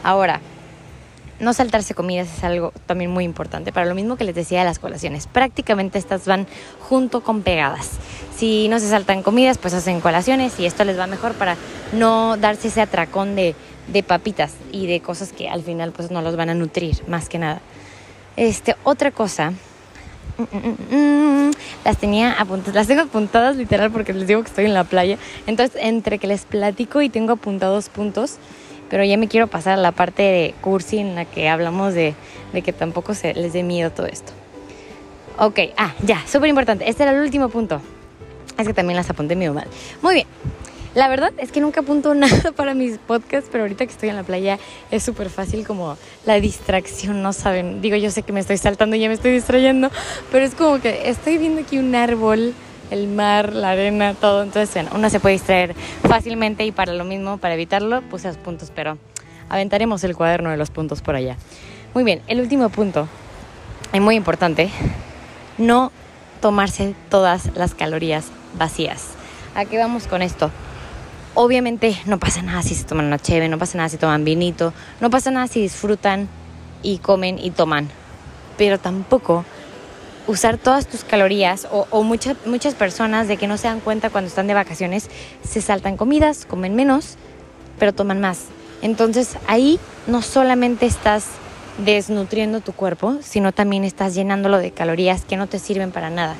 Ahora, 0.04 0.42
no 1.40 1.54
saltarse 1.54 1.94
comidas 1.94 2.28
es 2.36 2.44
algo 2.44 2.72
también 2.84 3.10
muy 3.10 3.24
importante. 3.24 3.72
Para 3.72 3.86
lo 3.86 3.94
mismo 3.94 4.16
que 4.16 4.24
les 4.24 4.34
decía 4.34 4.58
de 4.58 4.66
las 4.66 4.78
colaciones, 4.78 5.26
prácticamente 5.26 5.98
estas 5.98 6.26
van 6.26 6.46
junto 6.80 7.22
con 7.22 7.40
pegadas. 7.40 7.92
Si 8.36 8.68
no 8.68 8.78
se 8.78 8.90
saltan 8.90 9.22
comidas, 9.22 9.56
pues 9.56 9.72
hacen 9.72 10.00
colaciones 10.00 10.60
y 10.60 10.66
esto 10.66 10.84
les 10.84 10.98
va 10.98 11.06
mejor 11.06 11.32
para 11.32 11.56
no 11.92 12.36
darse 12.36 12.68
ese 12.68 12.82
atracón 12.82 13.34
de, 13.34 13.54
de 13.90 14.02
papitas 14.02 14.52
y 14.70 14.86
de 14.86 15.00
cosas 15.00 15.32
que 15.32 15.48
al 15.48 15.62
final 15.62 15.92
pues 15.92 16.10
no 16.10 16.20
los 16.20 16.36
van 16.36 16.50
a 16.50 16.54
nutrir, 16.54 17.02
más 17.06 17.30
que 17.30 17.38
nada. 17.38 17.62
Este, 18.36 18.76
otra 18.84 19.12
cosa 19.12 19.54
las 21.84 21.98
tenía 21.98 22.32
apuntadas, 22.32 22.74
las 22.74 22.86
tengo 22.86 23.02
apuntadas 23.02 23.56
literal 23.56 23.90
porque 23.90 24.12
les 24.12 24.26
digo 24.26 24.42
que 24.42 24.48
estoy 24.48 24.64
en 24.66 24.74
la 24.74 24.84
playa. 24.84 25.18
Entonces, 25.46 25.80
entre 25.82 26.18
que 26.18 26.26
les 26.26 26.44
platico 26.44 27.02
y 27.02 27.08
tengo 27.08 27.32
apuntados 27.32 27.88
puntos, 27.88 28.36
pero 28.90 29.04
ya 29.04 29.16
me 29.16 29.28
quiero 29.28 29.46
pasar 29.46 29.74
a 29.74 29.82
la 29.82 29.92
parte 29.92 30.22
de 30.22 30.54
cursi 30.60 30.98
en 30.98 31.14
la 31.14 31.24
que 31.24 31.48
hablamos 31.48 31.94
de, 31.94 32.14
de 32.52 32.62
que 32.62 32.72
tampoco 32.72 33.14
se 33.14 33.34
les 33.34 33.52
dé 33.52 33.62
miedo 33.62 33.90
todo 33.90 34.06
esto. 34.06 34.32
Ok, 35.38 35.60
ah, 35.76 35.94
ya, 36.02 36.24
súper 36.26 36.48
importante. 36.48 36.88
Este 36.88 37.04
era 37.04 37.12
el 37.12 37.20
último 37.20 37.48
punto. 37.48 37.80
Es 38.56 38.66
que 38.66 38.74
también 38.74 38.96
las 38.96 39.08
apunté 39.08 39.36
medio 39.36 39.54
mal. 39.54 39.68
Muy 40.02 40.14
bien. 40.14 40.26
La 40.98 41.06
verdad 41.06 41.32
es 41.38 41.52
que 41.52 41.60
nunca 41.60 41.82
apunto 41.82 42.12
nada 42.16 42.50
para 42.50 42.74
mis 42.74 42.98
podcasts, 42.98 43.48
pero 43.52 43.62
ahorita 43.62 43.86
que 43.86 43.92
estoy 43.92 44.08
en 44.08 44.16
la 44.16 44.24
playa 44.24 44.58
es 44.90 45.04
súper 45.04 45.30
fácil 45.30 45.64
como 45.64 45.96
la 46.26 46.40
distracción, 46.40 47.22
no 47.22 47.32
saben. 47.32 47.80
Digo, 47.80 47.94
yo 47.94 48.10
sé 48.10 48.24
que 48.24 48.32
me 48.32 48.40
estoy 48.40 48.56
saltando 48.56 48.96
y 48.96 48.98
ya 48.98 49.06
me 49.06 49.14
estoy 49.14 49.30
distrayendo, 49.30 49.92
pero 50.32 50.44
es 50.44 50.56
como 50.56 50.80
que 50.80 51.08
estoy 51.08 51.38
viendo 51.38 51.60
aquí 51.60 51.78
un 51.78 51.94
árbol, 51.94 52.52
el 52.90 53.06
mar, 53.06 53.52
la 53.52 53.70
arena, 53.70 54.14
todo. 54.14 54.42
Entonces, 54.42 54.74
bueno, 54.74 54.90
uno 54.92 55.08
se 55.08 55.20
puede 55.20 55.34
distraer 55.34 55.76
fácilmente 56.02 56.66
y 56.66 56.72
para 56.72 56.92
lo 56.92 57.04
mismo, 57.04 57.38
para 57.38 57.54
evitarlo, 57.54 58.02
puse 58.02 58.26
los 58.26 58.36
puntos, 58.36 58.72
pero 58.74 58.98
aventaremos 59.48 60.02
el 60.02 60.16
cuaderno 60.16 60.50
de 60.50 60.56
los 60.56 60.70
puntos 60.70 61.00
por 61.00 61.14
allá. 61.14 61.36
Muy 61.94 62.02
bien, 62.02 62.22
el 62.26 62.40
último 62.40 62.70
punto, 62.70 63.06
es 63.92 64.00
muy 64.00 64.16
importante, 64.16 64.68
no 65.58 65.92
tomarse 66.40 66.96
todas 67.08 67.54
las 67.54 67.76
calorías 67.76 68.32
vacías. 68.54 69.10
¿A 69.54 69.64
qué 69.64 69.78
vamos 69.78 70.08
con 70.08 70.22
esto? 70.22 70.50
Obviamente 71.40 71.96
no 72.04 72.18
pasa 72.18 72.42
nada 72.42 72.64
si 72.64 72.74
se 72.74 72.82
toman 72.82 73.06
una 73.06 73.20
no 73.48 73.58
pasa 73.58 73.78
nada 73.78 73.88
si 73.88 73.96
toman 73.96 74.24
vinito, 74.24 74.72
no 75.00 75.08
pasa 75.08 75.30
nada 75.30 75.46
si 75.46 75.60
disfrutan 75.60 76.28
y 76.82 76.98
comen 76.98 77.38
y 77.38 77.52
toman. 77.52 77.88
Pero 78.56 78.80
tampoco 78.80 79.44
usar 80.26 80.58
todas 80.58 80.88
tus 80.88 81.04
calorías 81.04 81.68
o, 81.70 82.02
muchas 82.02 82.74
personas 82.74 83.28
de 83.28 83.36
que 83.36 83.46
no 83.46 83.56
se 83.56 83.68
dan 83.68 83.78
cuenta 83.78 84.10
cuando 84.10 84.26
están 84.26 84.48
de 84.48 84.54
vacaciones 84.54 85.10
se 85.44 85.60
saltan 85.60 85.96
comidas, 85.96 86.44
comen 86.44 86.74
menos, 86.74 87.14
pero 87.78 87.92
toman 87.92 88.20
más. 88.20 88.46
Entonces 88.82 89.36
ahí 89.46 89.78
no 90.08 90.22
solamente 90.22 90.86
estás 90.86 91.26
desnutriendo 91.84 92.62
tu 92.62 92.72
cuerpo, 92.72 93.18
sino 93.22 93.52
también 93.52 93.84
estás 93.84 94.16
llenándolo 94.16 94.58
de 94.58 94.72
calorías 94.72 95.24
que 95.24 95.36
no 95.36 95.46
te 95.46 95.60
sirven 95.60 95.92
para 95.92 96.10
nada, 96.10 96.34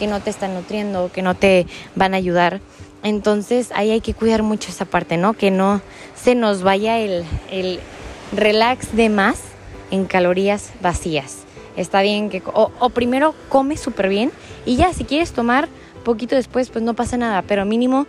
que 0.00 0.08
no 0.08 0.18
te 0.18 0.30
están 0.30 0.54
nutriendo, 0.54 1.12
que 1.12 1.22
no 1.22 1.36
te 1.36 1.68
van 1.94 2.14
a 2.14 2.16
ayudar. 2.16 2.60
Entonces 3.02 3.70
ahí 3.74 3.90
hay 3.90 4.00
que 4.00 4.14
cuidar 4.14 4.42
mucho 4.42 4.70
esa 4.70 4.84
parte, 4.84 5.16
¿no? 5.16 5.32
Que 5.32 5.50
no 5.50 5.80
se 6.14 6.34
nos 6.34 6.62
vaya 6.62 6.98
el, 6.98 7.24
el 7.50 7.80
relax 8.32 8.94
de 8.94 9.08
más 9.08 9.40
en 9.90 10.04
calorías 10.04 10.70
vacías. 10.80 11.38
Está 11.76 12.02
bien 12.02 12.30
que... 12.30 12.42
O, 12.52 12.90
primero 12.90 13.34
come 13.48 13.76
súper 13.76 14.08
bien 14.08 14.32
y 14.66 14.76
ya, 14.76 14.92
si 14.92 15.04
quieres 15.04 15.32
tomar 15.32 15.68
poquito 16.04 16.34
después, 16.34 16.70
pues 16.70 16.84
no 16.84 16.94
pasa 16.94 17.16
nada, 17.16 17.42
pero 17.42 17.64
mínimo 17.64 18.06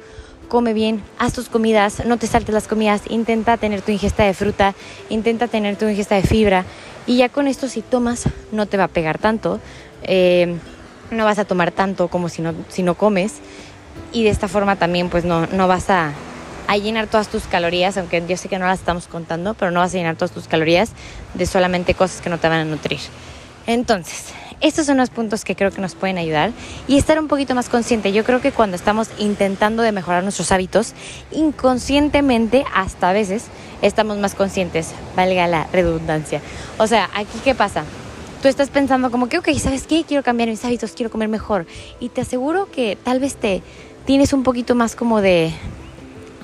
come 0.49 0.73
bien, 0.73 1.01
haz 1.17 1.33
tus 1.33 1.47
comidas, 1.47 2.05
no 2.05 2.17
te 2.17 2.27
saltes 2.27 2.53
las 2.53 2.67
comidas, 2.67 3.03
intenta 3.09 3.55
tener 3.55 3.81
tu 3.81 3.91
ingesta 3.91 4.25
de 4.25 4.33
fruta, 4.33 4.75
intenta 5.09 5.47
tener 5.47 5.77
tu 5.77 5.87
ingesta 5.87 6.15
de 6.15 6.23
fibra 6.23 6.65
y 7.07 7.17
ya 7.17 7.29
con 7.29 7.47
esto 7.47 7.69
si 7.69 7.81
tomas 7.81 8.25
no 8.51 8.65
te 8.65 8.75
va 8.75 8.85
a 8.85 8.87
pegar 8.89 9.17
tanto, 9.17 9.61
eh, 10.03 10.57
no 11.09 11.23
vas 11.23 11.39
a 11.39 11.45
tomar 11.45 11.71
tanto 11.71 12.09
como 12.09 12.27
si 12.27 12.41
no, 12.41 12.53
si 12.67 12.83
no 12.83 12.95
comes 12.95 13.35
y 14.13 14.23
de 14.23 14.29
esta 14.29 14.47
forma 14.47 14.75
también 14.75 15.09
pues 15.09 15.25
no, 15.25 15.47
no 15.47 15.67
vas 15.67 15.89
a, 15.89 16.13
a 16.67 16.77
llenar 16.77 17.07
todas 17.07 17.27
tus 17.27 17.43
calorías, 17.43 17.97
aunque 17.97 18.23
yo 18.27 18.37
sé 18.37 18.49
que 18.49 18.59
no 18.59 18.65
las 18.65 18.79
estamos 18.79 19.07
contando, 19.07 19.53
pero 19.53 19.71
no 19.71 19.79
vas 19.79 19.93
a 19.93 19.97
llenar 19.97 20.15
todas 20.15 20.31
tus 20.31 20.47
calorías 20.47 20.91
de 21.33 21.45
solamente 21.45 21.93
cosas 21.93 22.21
que 22.21 22.29
no 22.29 22.37
te 22.37 22.47
van 22.47 22.59
a 22.59 22.65
nutrir. 22.65 22.99
Entonces, 23.67 24.33
estos 24.61 24.85
son 24.85 24.97
los 24.97 25.09
puntos 25.09 25.43
que 25.43 25.55
creo 25.55 25.71
que 25.71 25.81
nos 25.81 25.95
pueden 25.95 26.17
ayudar 26.17 26.51
y 26.87 26.97
estar 26.97 27.19
un 27.19 27.27
poquito 27.27 27.55
más 27.55 27.67
consciente. 27.67 28.13
Yo 28.13 28.23
creo 28.23 28.41
que 28.41 28.51
cuando 28.51 28.75
estamos 28.75 29.09
intentando 29.17 29.81
de 29.81 29.91
mejorar 29.91 30.23
nuestros 30.23 30.51
hábitos, 30.51 30.93
inconscientemente 31.31 32.63
hasta 32.73 33.09
a 33.09 33.13
veces 33.13 33.45
estamos 33.81 34.17
más 34.17 34.35
conscientes, 34.35 34.93
valga 35.15 35.47
la 35.47 35.67
redundancia. 35.73 36.41
O 36.77 36.85
sea, 36.85 37.09
aquí 37.15 37.39
qué 37.43 37.55
pasa? 37.55 37.85
Tú 38.41 38.47
estás 38.47 38.69
pensando 38.69 39.11
como 39.11 39.29
que, 39.29 39.37
ok, 39.37 39.49
¿sabes 39.59 39.85
qué? 39.85 40.03
Quiero 40.03 40.23
cambiar 40.23 40.49
mis 40.49 40.65
hábitos, 40.65 40.93
quiero 40.93 41.11
comer 41.11 41.29
mejor. 41.29 41.67
Y 41.99 42.09
te 42.09 42.21
aseguro 42.21 42.67
que 42.71 42.97
tal 43.03 43.19
vez 43.19 43.35
te 43.35 43.61
tienes 44.05 44.33
un 44.33 44.41
poquito 44.41 44.73
más 44.73 44.95
como 44.95 45.21
de 45.21 45.53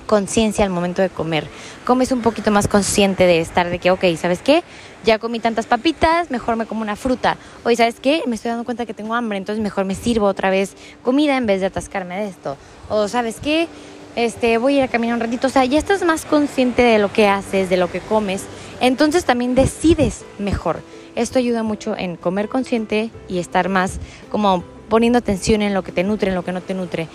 conciencia 0.05 0.63
al 0.63 0.69
momento 0.69 1.01
de 1.01 1.09
comer. 1.09 1.47
Comes 1.87 2.11
un 2.11 2.21
poquito 2.21 2.51
más 2.51 2.67
consciente 2.67 3.25
de 3.25 3.39
estar 3.39 3.71
de 3.71 3.79
que, 3.79 3.89
ok, 3.89 4.03
¿sabes 4.15 4.43
qué? 4.43 4.63
Ya 5.05 5.17
comí 5.17 5.39
tantas 5.39 5.65
papitas, 5.65 6.29
mejor 6.29 6.55
me 6.55 6.67
como 6.67 6.83
una 6.83 6.95
fruta. 6.95 7.35
Oye, 7.63 7.75
¿sabes 7.75 7.99
qué? 7.99 8.21
Me 8.27 8.35
estoy 8.35 8.49
dando 8.49 8.63
cuenta 8.63 8.85
que 8.85 8.93
tengo 8.93 9.15
hambre, 9.15 9.39
entonces 9.39 9.63
mejor 9.63 9.85
me 9.85 9.95
sirvo 9.95 10.27
otra 10.27 10.51
vez 10.51 10.75
comida 11.03 11.35
en 11.35 11.47
vez 11.47 11.61
de 11.61 11.65
atascarme 11.65 12.19
de 12.19 12.27
esto. 12.27 12.57
O, 12.89 13.07
¿sabes 13.07 13.37
qué? 13.41 13.67
Este, 14.15 14.59
voy 14.59 14.75
a 14.75 14.77
ir 14.77 14.83
a 14.83 14.87
caminar 14.87 15.15
un 15.15 15.21
ratito. 15.21 15.47
O 15.47 15.49
sea, 15.49 15.65
ya 15.65 15.79
estás 15.79 16.03
más 16.03 16.25
consciente 16.25 16.83
de 16.83 16.99
lo 16.99 17.11
que 17.11 17.27
haces, 17.27 17.71
de 17.71 17.77
lo 17.77 17.89
que 17.89 18.01
comes. 18.01 18.43
Entonces 18.81 19.25
también 19.25 19.55
decides 19.55 20.25
mejor. 20.37 20.81
Esto 21.17 21.39
ayuda 21.39 21.63
mucho 21.63 21.97
en 21.97 22.15
comer 22.15 22.47
consciente 22.47 23.09
y 23.27 23.39
estar 23.39 23.69
más 23.69 23.99
como 24.29 24.63
poniendo 24.87 25.17
atención 25.17 25.63
en 25.63 25.73
lo 25.73 25.83
que 25.83 25.91
te 25.91 26.03
nutre, 26.03 26.29
en 26.29 26.35
lo 26.35 26.45
que 26.45 26.51
no 26.51 26.61
te 26.61 26.75
nutre. 26.75 27.07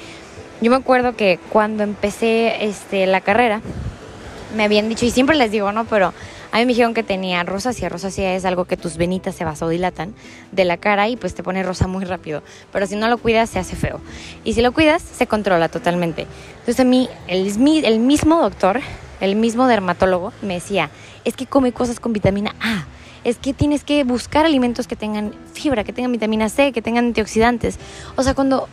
Yo 0.61 0.73
me 0.73 0.76
acuerdo 0.76 1.14
que 1.14 1.38
cuando 1.50 1.85
empecé 1.85 2.64
este, 2.64 3.06
la 3.06 3.21
carrera, 3.21 3.61
me 4.56 4.64
habían 4.64 4.88
dicho, 4.88 5.06
y 5.06 5.12
siempre 5.12 5.37
les 5.37 5.52
digo, 5.52 5.71
¿no? 5.71 5.85
Pero 5.85 6.12
a 6.50 6.56
mí 6.56 6.62
me 6.64 6.71
dijeron 6.71 6.94
que 6.94 7.04
tenía 7.04 7.44
rosácea. 7.44 7.88
Rosácea 7.88 8.35
es 8.35 8.44
algo 8.44 8.64
que 8.64 8.76
tus 8.76 8.97
venitas 8.97 9.37
se 9.37 9.44
vasodilatan 9.44 10.16
de 10.50 10.64
la 10.64 10.78
cara 10.78 11.09
y 11.09 11.14
pues 11.14 11.37
te 11.37 11.44
pone 11.44 11.62
rosa 11.62 11.87
muy 11.87 12.04
rápido. 12.04 12.42
Pero 12.73 12.88
si 12.88 12.97
no 12.97 13.06
lo 13.06 13.18
cuidas, 13.18 13.50
se 13.50 13.61
hace 13.61 13.76
feo. 13.76 14.00
Y 14.42 14.54
si 14.54 14.62
lo 14.62 14.73
cuidas, 14.73 15.00
se 15.00 15.28
controla 15.28 15.68
totalmente. 15.68 16.26
Entonces 16.54 16.80
a 16.80 16.85
mí, 16.85 17.09
el, 17.28 17.47
el 17.85 17.99
mismo 18.00 18.42
doctor, 18.42 18.80
el 19.21 19.37
mismo 19.37 19.68
dermatólogo, 19.68 20.32
me 20.42 20.54
decía, 20.54 20.90
es 21.25 21.37
que 21.37 21.47
come 21.47 21.71
cosas 21.71 22.00
con 22.00 22.12
vitamina 22.12 22.56
A 22.59 22.87
es 23.25 23.38
que 23.38 23.52
tienes 23.52 23.85
que 23.85 24.05
buscar 24.05 24.47
alimentos 24.47 24.87
que 24.87 24.97
tengan 24.97 25.33
fibra, 25.52 25.85
que 25.85 25.93
tengan 25.93 26.12
vitamina 26.12 26.49
C, 26.49 26.73
que 26.73 26.83
tengan 26.83 27.07
antioxidantes. 27.07 27.79
O 28.17 28.23
sea, 28.23 28.35
cuando 28.35 28.69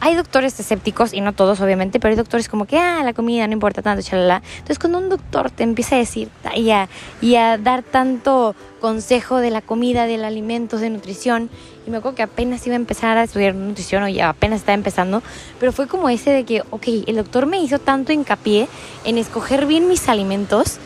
hay 0.00 0.14
doctores 0.14 0.58
escépticos, 0.60 1.12
y 1.12 1.20
no 1.20 1.32
todos 1.32 1.60
obviamente, 1.60 1.98
pero 1.98 2.10
hay 2.10 2.16
doctores 2.16 2.48
como 2.48 2.66
que, 2.66 2.78
ah, 2.78 3.02
la 3.02 3.12
comida 3.12 3.46
no 3.46 3.52
importa 3.54 3.82
tanto, 3.82 4.02
chalala. 4.02 4.42
Entonces 4.54 4.78
cuando 4.78 4.98
un 4.98 5.08
doctor 5.08 5.50
te 5.50 5.62
empieza 5.62 5.96
a 5.96 5.98
decir 5.98 6.28
y 6.54 6.70
a, 6.70 6.88
y 7.20 7.36
a 7.36 7.58
dar 7.58 7.82
tanto 7.82 8.54
consejo 8.80 9.38
de 9.38 9.50
la 9.50 9.62
comida, 9.62 10.06
del 10.06 10.24
alimento, 10.24 10.78
de 10.78 10.90
nutrición, 10.90 11.50
y 11.86 11.90
me 11.90 11.98
acuerdo 11.98 12.16
que 12.16 12.22
apenas 12.22 12.66
iba 12.66 12.74
a 12.74 12.76
empezar 12.76 13.16
a 13.16 13.24
estudiar 13.24 13.54
nutrición 13.54 14.02
o 14.02 14.08
ya 14.08 14.28
apenas 14.28 14.60
estaba 14.60 14.74
empezando, 14.74 15.22
pero 15.58 15.72
fue 15.72 15.86
como 15.86 16.08
ese 16.08 16.30
de 16.30 16.44
que, 16.44 16.62
ok, 16.70 16.86
el 17.06 17.16
doctor 17.16 17.46
me 17.46 17.58
hizo 17.60 17.78
tanto 17.78 18.12
hincapié 18.12 18.68
en 19.04 19.18
escoger 19.18 19.66
bien 19.66 19.88
mis 19.88 20.08
alimentos, 20.08 20.78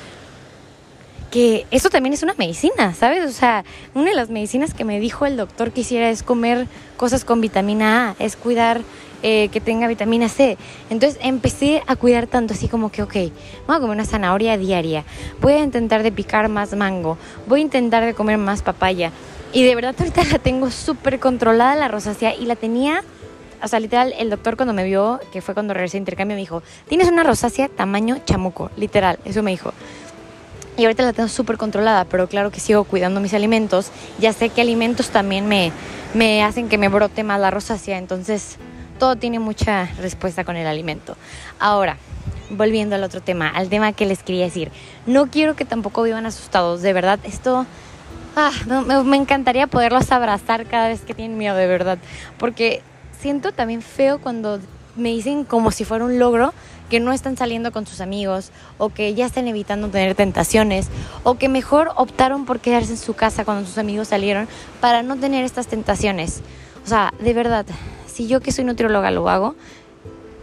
que 1.31 1.67
eso 1.71 1.91
también 1.91 2.13
es 2.13 2.23
una 2.23 2.35
medicina, 2.37 2.93
¿sabes? 2.95 3.25
O 3.25 3.33
sea, 3.33 3.65
una 3.95 4.11
de 4.11 4.17
las 4.17 4.31
medicinas 4.31 4.75
que 4.75 4.85
me 4.85 4.99
dijo 4.99 5.27
el 5.27 5.37
doctor 5.37 5.71
que 5.71 5.83
hiciera 5.83 6.11
es 6.11 6.23
comer 6.23 6.67
cosas 6.97 7.25
con 7.25 7.41
vitamina 7.41 8.11
A, 8.11 8.17
es 8.19 8.37
cuidar 8.37 8.83
eh, 9.23 9.49
que 9.53 9.61
tenga 9.61 9.87
vitamina 9.87 10.29
C. 10.29 10.59
Entonces 10.91 11.21
empecé 11.23 11.83
a 11.87 11.95
cuidar 11.95 12.27
tanto 12.27 12.55
así 12.55 12.69
como 12.69 12.91
que, 12.91 13.03
ok, 13.03 13.15
voy 13.67 13.77
a 13.77 13.81
comer 13.81 13.91
una 13.91 14.05
zanahoria 14.05 14.59
diaria, 14.59 15.05
voy 15.41 15.55
a 15.55 15.63
intentar 15.63 16.03
de 16.03 16.11
picar 16.11 16.49
más 16.49 16.75
mango, 16.75 17.17
voy 17.47 17.61
a 17.61 17.63
intentar 17.63 18.05
de 18.05 18.15
comer 18.15 18.39
más 18.39 18.63
papaya. 18.63 19.13
Y 19.53 19.63
de 19.63 19.75
verdad 19.75 19.95
ahorita 19.99 20.25
la 20.25 20.39
tengo 20.39 20.71
súper 20.71 21.21
controlada 21.21 21.77
la 21.77 21.89
rosácea 21.89 22.35
y 22.35 22.47
la 22.47 22.57
tenía 22.57 23.03
o 23.63 23.69
sea, 23.69 23.79
literal, 23.79 24.15
el 24.19 24.31
doctor 24.31 24.57
cuando 24.57 24.73
me 24.73 24.85
vio, 24.85 25.21
que 25.33 25.43
fue 25.43 25.53
cuando 25.53 25.75
regresé 25.75 25.99
a 25.99 26.01
intercambio, 26.01 26.35
me 26.35 26.41
dijo, 26.41 26.63
tienes 26.89 27.09
una 27.09 27.23
rosácea 27.23 27.69
tamaño 27.69 28.19
chamuco, 28.25 28.71
literal, 28.79 29.19
eso 29.27 29.43
me 29.43 29.51
dijo. 29.51 29.75
Y 30.81 30.85
ahorita 30.87 31.03
la 31.03 31.13
tengo 31.13 31.29
súper 31.29 31.59
controlada, 31.59 32.07
pero 32.07 32.27
claro 32.27 32.51
que 32.51 32.59
sigo 32.59 32.85
cuidando 32.85 33.21
mis 33.21 33.35
alimentos. 33.35 33.91
Ya 34.19 34.33
sé 34.33 34.49
que 34.49 34.63
alimentos 34.63 35.11
también 35.11 35.47
me, 35.47 35.73
me 36.15 36.43
hacen 36.43 36.71
que 36.71 36.79
me 36.79 36.89
brote 36.89 37.23
más 37.23 37.39
la 37.39 37.51
rosácea, 37.51 37.99
entonces 37.99 38.57
todo 38.99 39.17
tiene 39.17 39.41
mucha 39.41 39.91
respuesta 40.01 40.43
con 40.43 40.57
el 40.57 40.67
alimento. 40.67 41.19
Ahora, 41.59 41.99
volviendo 42.49 42.95
al 42.95 43.05
otro 43.05 43.21
tema, 43.21 43.49
al 43.49 43.69
tema 43.69 43.93
que 43.93 44.07
les 44.07 44.23
quería 44.23 44.47
decir, 44.47 44.73
no 45.05 45.27
quiero 45.27 45.55
que 45.55 45.67
tampoco 45.67 46.03
vivan 46.03 46.25
asustados, 46.25 46.81
de 46.81 46.95
verdad, 46.95 47.19
esto... 47.25 47.67
Ah, 48.35 48.53
me, 48.87 49.03
me 49.03 49.19
encantaría 49.19 49.67
poderlos 49.67 50.11
abrazar 50.13 50.65
cada 50.65 50.89
vez 50.89 51.03
que 51.03 51.13
tienen 51.13 51.37
miedo, 51.37 51.57
de 51.57 51.67
verdad, 51.67 51.99
porque 52.39 52.81
siento 53.21 53.53
también 53.53 53.83
feo 53.83 54.19
cuando 54.19 54.61
me 55.01 55.11
dicen 55.11 55.45
como 55.45 55.71
si 55.71 55.85
fuera 55.85 56.05
un 56.05 56.19
logro 56.19 56.53
que 56.89 57.01
no 57.01 57.13
están 57.13 57.37
saliendo 57.37 57.73
con 57.73 57.87
sus 57.87 58.01
amigos 58.01 58.51
o 58.79 58.91
que 58.91 59.15
ya 59.15 59.27
están 59.27 59.49
evitando 59.49 59.89
tener 59.89 60.15
tentaciones 60.15 60.89
o 61.23 61.35
que 61.35 61.49
mejor 61.49 61.93
optaron 61.97 62.45
por 62.45 62.61
quedarse 62.61 62.93
en 62.93 62.99
su 62.99 63.15
casa 63.15 63.45
cuando 63.45 63.67
sus 63.67 63.79
amigos 63.79 64.09
salieron 64.09 64.49
para 64.81 65.03
no 65.03 65.17
tener 65.17 65.45
estas 65.45 65.67
tentaciones. 65.67 66.43
O 66.85 66.89
sea, 66.89 67.13
de 67.21 67.33
verdad, 67.33 67.67
si 68.07 68.27
yo 68.27 68.41
que 68.41 68.53
soy 68.53 68.65
nutrióloga 68.65 69.11
lo 69.11 69.29
hago, 69.29 69.55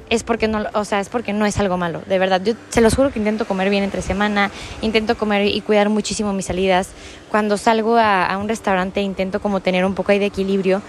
es 0.10 0.24
porque 0.24 0.48
no, 0.48 0.66
o 0.74 0.86
sea, 0.86 1.00
es 1.00 1.10
porque 1.10 1.34
no 1.34 1.46
es 1.46 1.58
algo 1.58 1.78
malo, 1.78 2.02
de 2.08 2.20
verdad. 2.20 2.42
Yo 2.44 2.54
se 2.70 2.82
los 2.82 2.96
juro 2.96 3.12
que 3.12 3.20
intento 3.20 3.46
comer 3.46 3.70
bien 3.70 3.84
entre 3.84 4.02
semana, 4.02 4.52
intento 4.82 5.18
comer 5.18 5.48
y 5.48 5.62
cuidar 5.62 5.90
muchísimo 5.90 6.34
mis 6.34 6.46
salidas. 6.46 6.90
Cuando 7.30 7.58
salgo 7.58 7.98
a, 7.98 8.38
un 8.38 8.48
restaurante 8.48 9.02
intento 9.02 9.42
como 9.42 9.60
tener 9.60 9.86
un 9.86 9.96
poco 9.96 10.12
ahí 10.12 10.20
de 10.20 10.28
equilibrio, 10.28 10.82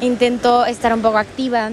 intento 0.00 0.64
estar 0.64 0.92
un 0.94 1.02
poco 1.02 1.18
activa. 1.18 1.70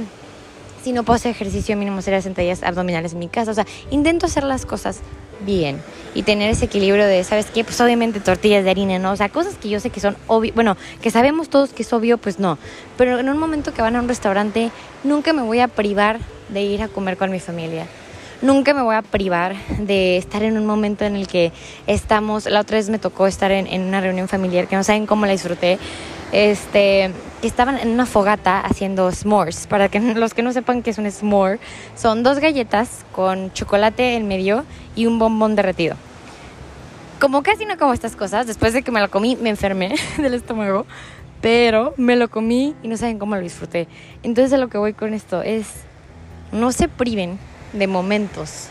Si 0.86 0.94
no 0.94 1.02
puedo 1.02 1.16
hacer 1.16 1.32
ejercicio 1.32 1.76
mínimo 1.76 1.98
hacer 1.98 2.22
sentadillas 2.22 2.62
abdominales 2.62 3.14
en 3.14 3.18
mi 3.18 3.28
casa, 3.28 3.50
o 3.50 3.54
sea, 3.56 3.66
intento 3.90 4.28
hacer 4.28 4.44
las 4.44 4.68
cosas 4.68 5.00
bien 5.44 5.82
y 6.14 6.22
tener 6.22 6.52
ese 6.52 6.66
equilibrio 6.66 7.08
de, 7.08 7.24
¿sabes 7.24 7.48
qué? 7.48 7.64
Pues 7.64 7.82
obviamente 7.82 8.20
tortillas 8.20 8.64
de 8.64 8.70
harina, 8.70 9.00
¿no? 9.00 9.12
O 9.12 9.16
sea, 9.16 9.30
cosas 9.30 9.56
que 9.56 9.68
yo 9.68 9.80
sé 9.80 9.90
que 9.90 10.00
son 10.00 10.16
obvio, 10.28 10.54
bueno, 10.54 10.78
que 11.02 11.10
sabemos 11.10 11.50
todos 11.50 11.72
que 11.72 11.82
es 11.82 11.92
obvio, 11.92 12.20
pues 12.20 12.38
no. 12.38 12.60
Pero 13.00 13.18
en 13.18 13.30
un 13.30 13.40
momento 13.40 13.74
que 13.74 13.82
van 13.82 13.96
a 13.96 14.00
un 14.00 14.08
restaurante, 14.08 14.70
nunca 15.04 15.34
me 15.34 15.42
voy 15.42 15.60
a 15.60 15.68
privar 15.68 16.20
de 16.50 16.62
ir 16.62 16.84
a 16.84 16.88
comer 16.88 17.18
con 17.18 17.32
mi 17.32 17.40
familia. 17.40 17.88
Nunca 18.44 18.76
me 18.76 18.84
voy 18.84 18.94
a 18.94 19.02
privar 19.02 19.56
de 19.80 20.18
estar 20.18 20.44
en 20.44 20.56
un 20.56 20.68
momento 20.68 21.04
en 21.04 21.16
el 21.16 21.26
que 21.26 21.52
estamos, 21.88 22.46
la 22.46 22.60
otra 22.60 22.78
vez 22.78 22.92
me 22.92 23.00
tocó 23.00 23.26
estar 23.26 23.52
en, 23.52 23.66
en 23.66 23.82
una 23.82 24.02
reunión 24.02 24.28
familiar 24.28 24.68
que 24.68 24.76
no 24.76 24.84
saben 24.84 25.08
cómo 25.08 25.26
la 25.26 25.32
disfruté, 25.32 25.80
este, 26.32 27.12
que 27.46 27.50
estaban 27.50 27.78
en 27.78 27.90
una 27.90 28.08
fogata 28.08 28.60
haciendo 28.60 29.12
s'mores. 29.12 29.68
Para 29.68 29.88
que 29.88 30.00
los 30.16 30.34
que 30.34 30.42
no 30.42 30.52
sepan 30.52 30.82
qué 30.82 30.90
es 30.90 30.98
un 30.98 31.06
s'more, 31.12 31.60
son 31.96 32.24
dos 32.24 32.40
galletas 32.40 33.06
con 33.12 33.54
chocolate 33.54 34.16
en 34.16 34.28
medio 34.28 34.66
y 34.96 35.06
un 35.06 35.20
bombón 35.20 35.56
derretido. 35.56 35.96
Como 37.20 37.44
casi 37.44 37.66
no 37.66 37.78
como 37.78 37.94
estas 37.94 38.16
cosas, 38.16 38.48
después 38.48 38.74
de 38.74 38.82
que 38.82 38.90
me 38.90 39.00
lo 39.00 39.12
comí 39.12 39.36
me 39.36 39.52
enfermé 39.52 39.94
del 40.18 40.34
estómago, 40.34 40.88
pero 41.40 41.94
me 41.98 42.16
lo 42.16 42.30
comí 42.30 42.74
y 42.82 42.88
no 42.88 42.98
saben 42.98 43.20
cómo 43.20 43.36
lo 43.36 43.42
disfruté. 43.42 43.88
Entonces 44.24 44.52
a 44.52 44.58
lo 44.58 44.68
que 44.68 44.80
voy 44.80 44.94
con 44.94 45.14
esto 45.14 45.44
es, 45.44 45.68
no 46.52 46.72
se 46.72 46.88
priven 46.88 47.38
de 47.74 47.86
momentos, 47.86 48.70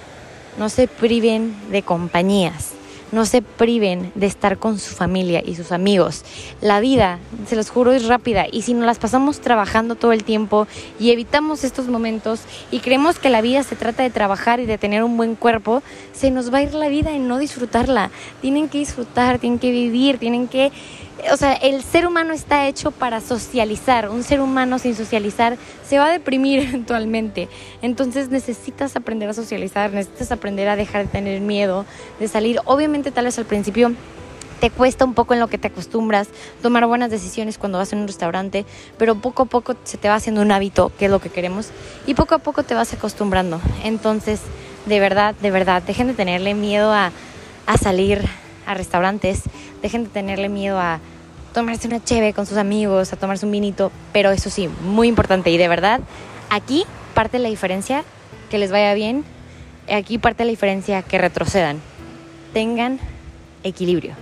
no 0.58 0.68
se 0.68 0.88
priven 0.88 1.54
de 1.70 1.82
compañías 1.82 2.72
no 3.14 3.24
se 3.24 3.42
priven 3.42 4.12
de 4.14 4.26
estar 4.26 4.58
con 4.58 4.78
su 4.78 4.94
familia 4.94 5.42
y 5.44 5.54
sus 5.54 5.72
amigos. 5.72 6.24
La 6.60 6.80
vida, 6.80 7.18
se 7.46 7.56
los 7.56 7.70
juro, 7.70 7.92
es 7.92 8.06
rápida 8.06 8.46
y 8.50 8.62
si 8.62 8.74
nos 8.74 8.84
las 8.84 8.98
pasamos 8.98 9.40
trabajando 9.40 9.94
todo 9.94 10.12
el 10.12 10.24
tiempo 10.24 10.66
y 10.98 11.10
evitamos 11.10 11.64
estos 11.64 11.86
momentos 11.86 12.40
y 12.70 12.80
creemos 12.80 13.18
que 13.18 13.30
la 13.30 13.40
vida 13.40 13.62
se 13.62 13.76
trata 13.76 14.02
de 14.02 14.10
trabajar 14.10 14.60
y 14.60 14.66
de 14.66 14.78
tener 14.78 15.04
un 15.04 15.16
buen 15.16 15.36
cuerpo, 15.36 15.82
se 16.12 16.30
nos 16.30 16.52
va 16.52 16.58
a 16.58 16.62
ir 16.62 16.74
la 16.74 16.88
vida 16.88 17.12
y 17.12 17.20
no 17.20 17.38
disfrutarla. 17.38 18.10
Tienen 18.42 18.68
que 18.68 18.78
disfrutar, 18.78 19.38
tienen 19.38 19.58
que 19.58 19.70
vivir, 19.70 20.18
tienen 20.18 20.48
que 20.48 20.72
o 21.32 21.36
sea, 21.36 21.54
el 21.54 21.82
ser 21.82 22.06
humano 22.06 22.32
está 22.32 22.66
hecho 22.66 22.90
para 22.90 23.20
socializar. 23.20 24.10
Un 24.10 24.22
ser 24.22 24.40
humano 24.40 24.78
sin 24.78 24.94
socializar 24.94 25.56
se 25.86 25.98
va 25.98 26.06
a 26.06 26.10
deprimir 26.10 26.60
eventualmente. 26.68 27.48
Entonces 27.82 28.30
necesitas 28.30 28.96
aprender 28.96 29.28
a 29.28 29.34
socializar, 29.34 29.92
necesitas 29.92 30.32
aprender 30.32 30.68
a 30.68 30.76
dejar 30.76 31.06
de 31.06 31.12
tener 31.12 31.40
miedo, 31.40 31.84
de 32.18 32.28
salir. 32.28 32.60
Obviamente 32.64 33.10
tal 33.10 33.26
vez 33.26 33.38
al 33.38 33.46
principio 33.46 33.92
te 34.60 34.70
cuesta 34.70 35.04
un 35.04 35.14
poco 35.14 35.34
en 35.34 35.40
lo 35.40 35.48
que 35.48 35.58
te 35.58 35.68
acostumbras, 35.68 36.28
tomar 36.62 36.86
buenas 36.86 37.10
decisiones 37.10 37.58
cuando 37.58 37.78
vas 37.78 37.92
a 37.92 37.96
un 37.96 38.06
restaurante, 38.06 38.64
pero 38.96 39.14
poco 39.14 39.42
a 39.42 39.46
poco 39.46 39.76
se 39.84 39.98
te 39.98 40.08
va 40.08 40.14
haciendo 40.14 40.40
un 40.40 40.52
hábito, 40.52 40.90
que 40.98 41.06
es 41.06 41.10
lo 41.10 41.20
que 41.20 41.28
queremos, 41.28 41.68
y 42.06 42.14
poco 42.14 42.34
a 42.34 42.38
poco 42.38 42.62
te 42.62 42.74
vas 42.74 42.92
acostumbrando. 42.94 43.60
Entonces, 43.82 44.40
de 44.86 45.00
verdad, 45.00 45.34
de 45.42 45.50
verdad, 45.50 45.82
dejen 45.82 46.06
de 46.06 46.14
tenerle 46.14 46.54
miedo 46.54 46.92
a, 46.92 47.12
a 47.66 47.76
salir 47.76 48.22
a 48.66 48.74
restaurantes, 48.74 49.42
dejen 49.84 50.04
de 50.04 50.08
tenerle 50.08 50.48
miedo 50.48 50.80
a 50.80 50.98
tomarse 51.52 51.86
una 51.86 52.02
cheve 52.02 52.32
con 52.32 52.46
sus 52.46 52.56
amigos, 52.56 53.12
a 53.12 53.16
tomarse 53.16 53.44
un 53.44 53.52
vinito, 53.52 53.92
pero 54.14 54.30
eso 54.30 54.48
sí, 54.48 54.66
muy 54.82 55.08
importante 55.08 55.50
y 55.50 55.58
de 55.58 55.68
verdad, 55.68 56.00
aquí 56.48 56.86
parte 57.12 57.38
la 57.38 57.50
diferencia 57.50 58.02
que 58.50 58.56
les 58.56 58.72
vaya 58.72 58.94
bien, 58.94 59.26
aquí 59.92 60.16
parte 60.16 60.46
la 60.46 60.50
diferencia 60.50 61.02
que 61.02 61.18
retrocedan. 61.18 61.82
Tengan 62.54 62.98
equilibrio. 63.62 64.14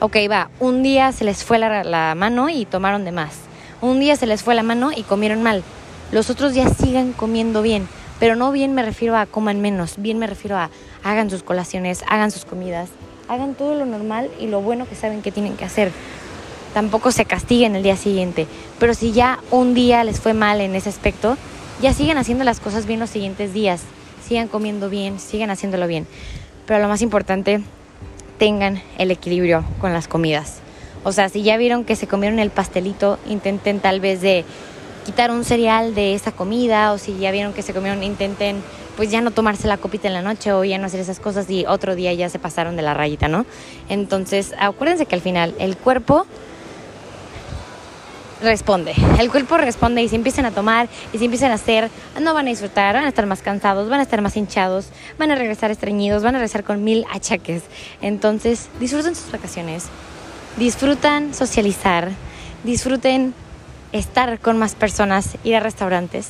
Ok, 0.00 0.16
va, 0.28 0.50
un 0.58 0.82
día 0.82 1.12
se 1.12 1.24
les 1.24 1.44
fue 1.44 1.60
la, 1.60 1.84
la 1.84 2.16
mano 2.16 2.48
y 2.48 2.64
tomaron 2.64 3.04
de 3.04 3.12
más. 3.12 3.34
Un 3.80 4.00
día 4.00 4.16
se 4.16 4.26
les 4.26 4.42
fue 4.42 4.56
la 4.56 4.64
mano 4.64 4.90
y 4.90 5.04
comieron 5.04 5.44
mal. 5.44 5.62
Los 6.10 6.28
otros 6.28 6.54
días 6.54 6.76
sigan 6.76 7.12
comiendo 7.12 7.62
bien. 7.62 7.86
Pero 8.18 8.36
no 8.36 8.52
bien 8.52 8.74
me 8.74 8.82
refiero 8.82 9.16
a 9.16 9.26
coman 9.26 9.60
menos, 9.60 9.94
bien 9.98 10.18
me 10.18 10.26
refiero 10.26 10.56
a 10.56 10.70
hagan 11.02 11.30
sus 11.30 11.42
colaciones, 11.42 12.04
hagan 12.08 12.30
sus 12.30 12.44
comidas, 12.44 12.88
hagan 13.28 13.54
todo 13.54 13.74
lo 13.74 13.86
normal 13.86 14.30
y 14.40 14.46
lo 14.46 14.60
bueno 14.60 14.88
que 14.88 14.94
saben 14.94 15.22
que 15.22 15.32
tienen 15.32 15.56
que 15.56 15.64
hacer. 15.64 15.90
Tampoco 16.72 17.12
se 17.12 17.24
castiguen 17.24 17.76
el 17.76 17.82
día 17.82 17.96
siguiente, 17.96 18.46
pero 18.78 18.94
si 18.94 19.12
ya 19.12 19.38
un 19.50 19.74
día 19.74 20.02
les 20.04 20.20
fue 20.20 20.34
mal 20.34 20.60
en 20.60 20.74
ese 20.74 20.88
aspecto, 20.88 21.36
ya 21.80 21.92
sigan 21.92 22.18
haciendo 22.18 22.44
las 22.44 22.60
cosas 22.60 22.86
bien 22.86 23.00
los 23.00 23.10
siguientes 23.10 23.52
días, 23.52 23.82
sigan 24.26 24.48
comiendo 24.48 24.90
bien, 24.90 25.20
sigan 25.20 25.50
haciéndolo 25.50 25.86
bien. 25.86 26.06
Pero 26.66 26.80
lo 26.80 26.88
más 26.88 27.02
importante, 27.02 27.60
tengan 28.38 28.82
el 28.98 29.10
equilibrio 29.10 29.64
con 29.80 29.92
las 29.92 30.08
comidas. 30.08 30.58
O 31.04 31.12
sea, 31.12 31.28
si 31.28 31.42
ya 31.42 31.56
vieron 31.56 31.84
que 31.84 31.96
se 31.96 32.06
comieron 32.06 32.38
el 32.38 32.50
pastelito, 32.50 33.18
intenten 33.26 33.78
tal 33.80 34.00
vez 34.00 34.20
de 34.20 34.44
quitar 35.04 35.30
un 35.30 35.44
cereal 35.44 35.94
de 35.94 36.14
esa 36.14 36.32
comida 36.32 36.92
o 36.92 36.98
si 36.98 37.18
ya 37.18 37.30
vieron 37.30 37.52
que 37.52 37.62
se 37.62 37.74
comieron, 37.74 38.02
intenten 38.02 38.62
pues 38.96 39.10
ya 39.10 39.20
no 39.20 39.30
tomarse 39.30 39.66
la 39.68 39.76
copita 39.76 40.08
en 40.08 40.14
la 40.14 40.22
noche 40.22 40.52
o 40.52 40.64
ya 40.64 40.78
no 40.78 40.86
hacer 40.86 41.00
esas 41.00 41.20
cosas 41.20 41.48
y 41.50 41.66
otro 41.66 41.94
día 41.94 42.12
ya 42.12 42.28
se 42.28 42.38
pasaron 42.38 42.76
de 42.76 42.82
la 42.82 42.94
rayita, 42.94 43.28
¿no? 43.28 43.46
Entonces, 43.88 44.54
acuérdense 44.58 45.06
que 45.06 45.14
al 45.14 45.20
final 45.20 45.54
el 45.58 45.76
cuerpo 45.76 46.26
responde. 48.42 48.94
El 49.18 49.30
cuerpo 49.30 49.56
responde 49.56 50.02
y 50.02 50.08
si 50.08 50.16
empiezan 50.16 50.44
a 50.44 50.50
tomar 50.50 50.88
y 51.12 51.18
si 51.18 51.24
empiezan 51.24 51.50
a 51.50 51.54
hacer, 51.54 51.90
no 52.20 52.34
van 52.34 52.46
a 52.46 52.50
disfrutar, 52.50 52.94
van 52.94 53.04
a 53.04 53.08
estar 53.08 53.26
más 53.26 53.42
cansados, 53.42 53.88
van 53.88 54.00
a 54.00 54.02
estar 54.02 54.20
más 54.20 54.36
hinchados, 54.36 54.88
van 55.18 55.30
a 55.30 55.34
regresar 55.34 55.70
estreñidos, 55.70 56.22
van 56.22 56.34
a 56.34 56.38
regresar 56.38 56.62
con 56.62 56.84
mil 56.84 57.04
achaques. 57.10 57.62
Entonces, 58.00 58.68
disfruten 58.80 59.14
sus 59.14 59.32
vacaciones, 59.32 59.86
disfrutan 60.56 61.34
socializar, 61.34 62.10
disfruten 62.62 63.34
estar 63.92 64.38
con 64.40 64.58
más 64.58 64.74
personas, 64.74 65.36
ir 65.42 65.56
a 65.56 65.60
restaurantes, 65.60 66.28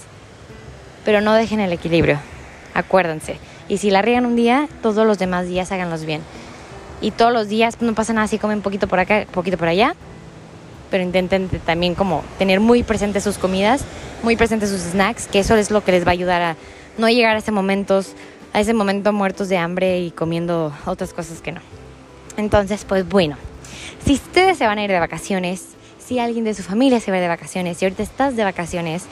pero 1.05 1.20
no 1.20 1.35
dejen 1.35 1.61
el 1.61 1.72
equilibrio 1.72 2.20
acuérdense. 2.74 3.38
Y 3.68 3.78
si 3.78 3.90
la 3.90 4.02
riegan 4.02 4.26
un 4.26 4.37
día, 4.37 4.68
todos 4.82 5.06
los 5.06 5.18
demás 5.18 5.46
días 5.46 5.72
háganlos 5.72 6.04
bien. 6.04 6.20
Y 7.00 7.10
todos 7.10 7.32
los 7.32 7.48
días 7.48 7.80
no 7.80 7.94
pasa 7.94 8.12
nada 8.12 8.26
si 8.28 8.38
comen 8.38 8.60
poquito 8.60 8.88
por 8.88 8.98
acá, 8.98 9.26
poquito 9.30 9.56
por 9.56 9.68
allá, 9.68 9.94
pero 10.90 11.02
intenten 11.02 11.48
también 11.64 11.94
como 11.94 12.22
tener 12.38 12.60
muy 12.60 12.82
presentes 12.82 13.24
sus 13.24 13.38
comidas, 13.38 13.84
muy 14.22 14.37
presentes 14.37 14.70
sus 14.70 14.80
snacks, 14.80 15.26
que 15.26 15.38
eso 15.40 15.56
es 15.56 15.70
lo 15.70 15.82
que 15.82 15.92
les 15.92 16.04
va 16.04 16.10
a 16.10 16.12
ayudar 16.12 16.42
a 16.42 16.56
no 16.98 17.08
llegar 17.08 17.37
a 17.37 17.38
ese 17.38 17.50
momentos, 17.50 18.12
a 18.52 18.60
ese 18.60 18.74
momento 18.74 19.12
muertos 19.12 19.48
de 19.48 19.58
hambre 19.58 20.00
y 20.00 20.10
comiendo 20.10 20.72
otras 20.87 21.12
cosas 21.12 21.40
que 21.40 21.52
no. 21.52 21.60
Entonces, 22.37 22.84
pues 22.84 23.08
bueno, 23.08 23.37
si 24.04 24.14
ustedes 24.14 24.58
se 24.58 24.66
van 24.66 24.78
a 24.78 24.84
ir 24.84 24.90
de 24.90 25.00
vacaciones, 25.00 25.68
si 25.98 26.18
alguien 26.18 26.44
de 26.44 26.54
su 26.54 26.62
familia 26.62 27.00
se 27.00 27.10
va 27.10 27.18
de 27.18 27.28
vacaciones, 27.28 27.78
si 27.78 27.87
ahorita 27.87 28.02
estás 28.02 28.37
de 28.37 28.44
vacaciones, 28.44 29.04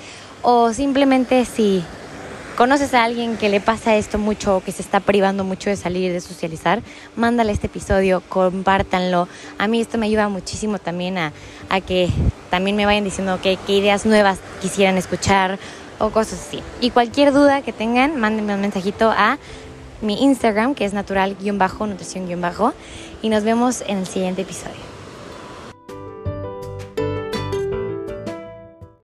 o 0.42 0.72
simplemente 0.72 1.44
si 1.44 1.82
conoces 2.62 2.94
a 2.94 3.02
alguien 3.02 3.38
que 3.38 3.48
le 3.48 3.60
pasa 3.60 3.96
esto 3.96 4.18
mucho 4.18 4.58
o 4.58 4.60
que 4.60 4.70
se 4.70 4.82
está 4.82 5.00
privando 5.00 5.42
mucho 5.42 5.68
de 5.68 5.74
salir, 5.74 6.12
de 6.12 6.20
socializar, 6.20 6.80
mándale 7.16 7.50
este 7.50 7.66
episodio, 7.66 8.22
compártanlo. 8.28 9.26
A 9.58 9.66
mí 9.66 9.80
esto 9.80 9.98
me 9.98 10.06
ayuda 10.06 10.28
muchísimo 10.28 10.78
también 10.78 11.18
a, 11.18 11.32
que 11.84 12.08
también 12.50 12.76
me 12.76 12.86
vayan 12.86 13.02
diciendo 13.02 13.40
qué 13.42 13.58
ideas 13.66 14.06
nuevas 14.06 14.38
quisieran 14.60 14.96
escuchar 14.96 15.58
o 15.98 16.10
cosas 16.10 16.38
así. 16.38 16.62
Y 16.80 16.90
cualquier 16.90 17.32
duda 17.32 17.62
que 17.62 17.72
tengan, 17.72 18.20
mándenme 18.20 18.54
un 18.54 18.60
mensajito 18.60 19.10
a 19.10 19.38
mi 20.00 20.22
Instagram, 20.22 20.76
que 20.76 20.84
es 20.84 20.94
natural-nutrición- 20.94 22.74
y 23.22 23.28
nos 23.28 23.42
vemos 23.42 23.82
en 23.88 23.98
el 23.98 24.06
siguiente 24.06 24.42
episodio. 24.42 24.91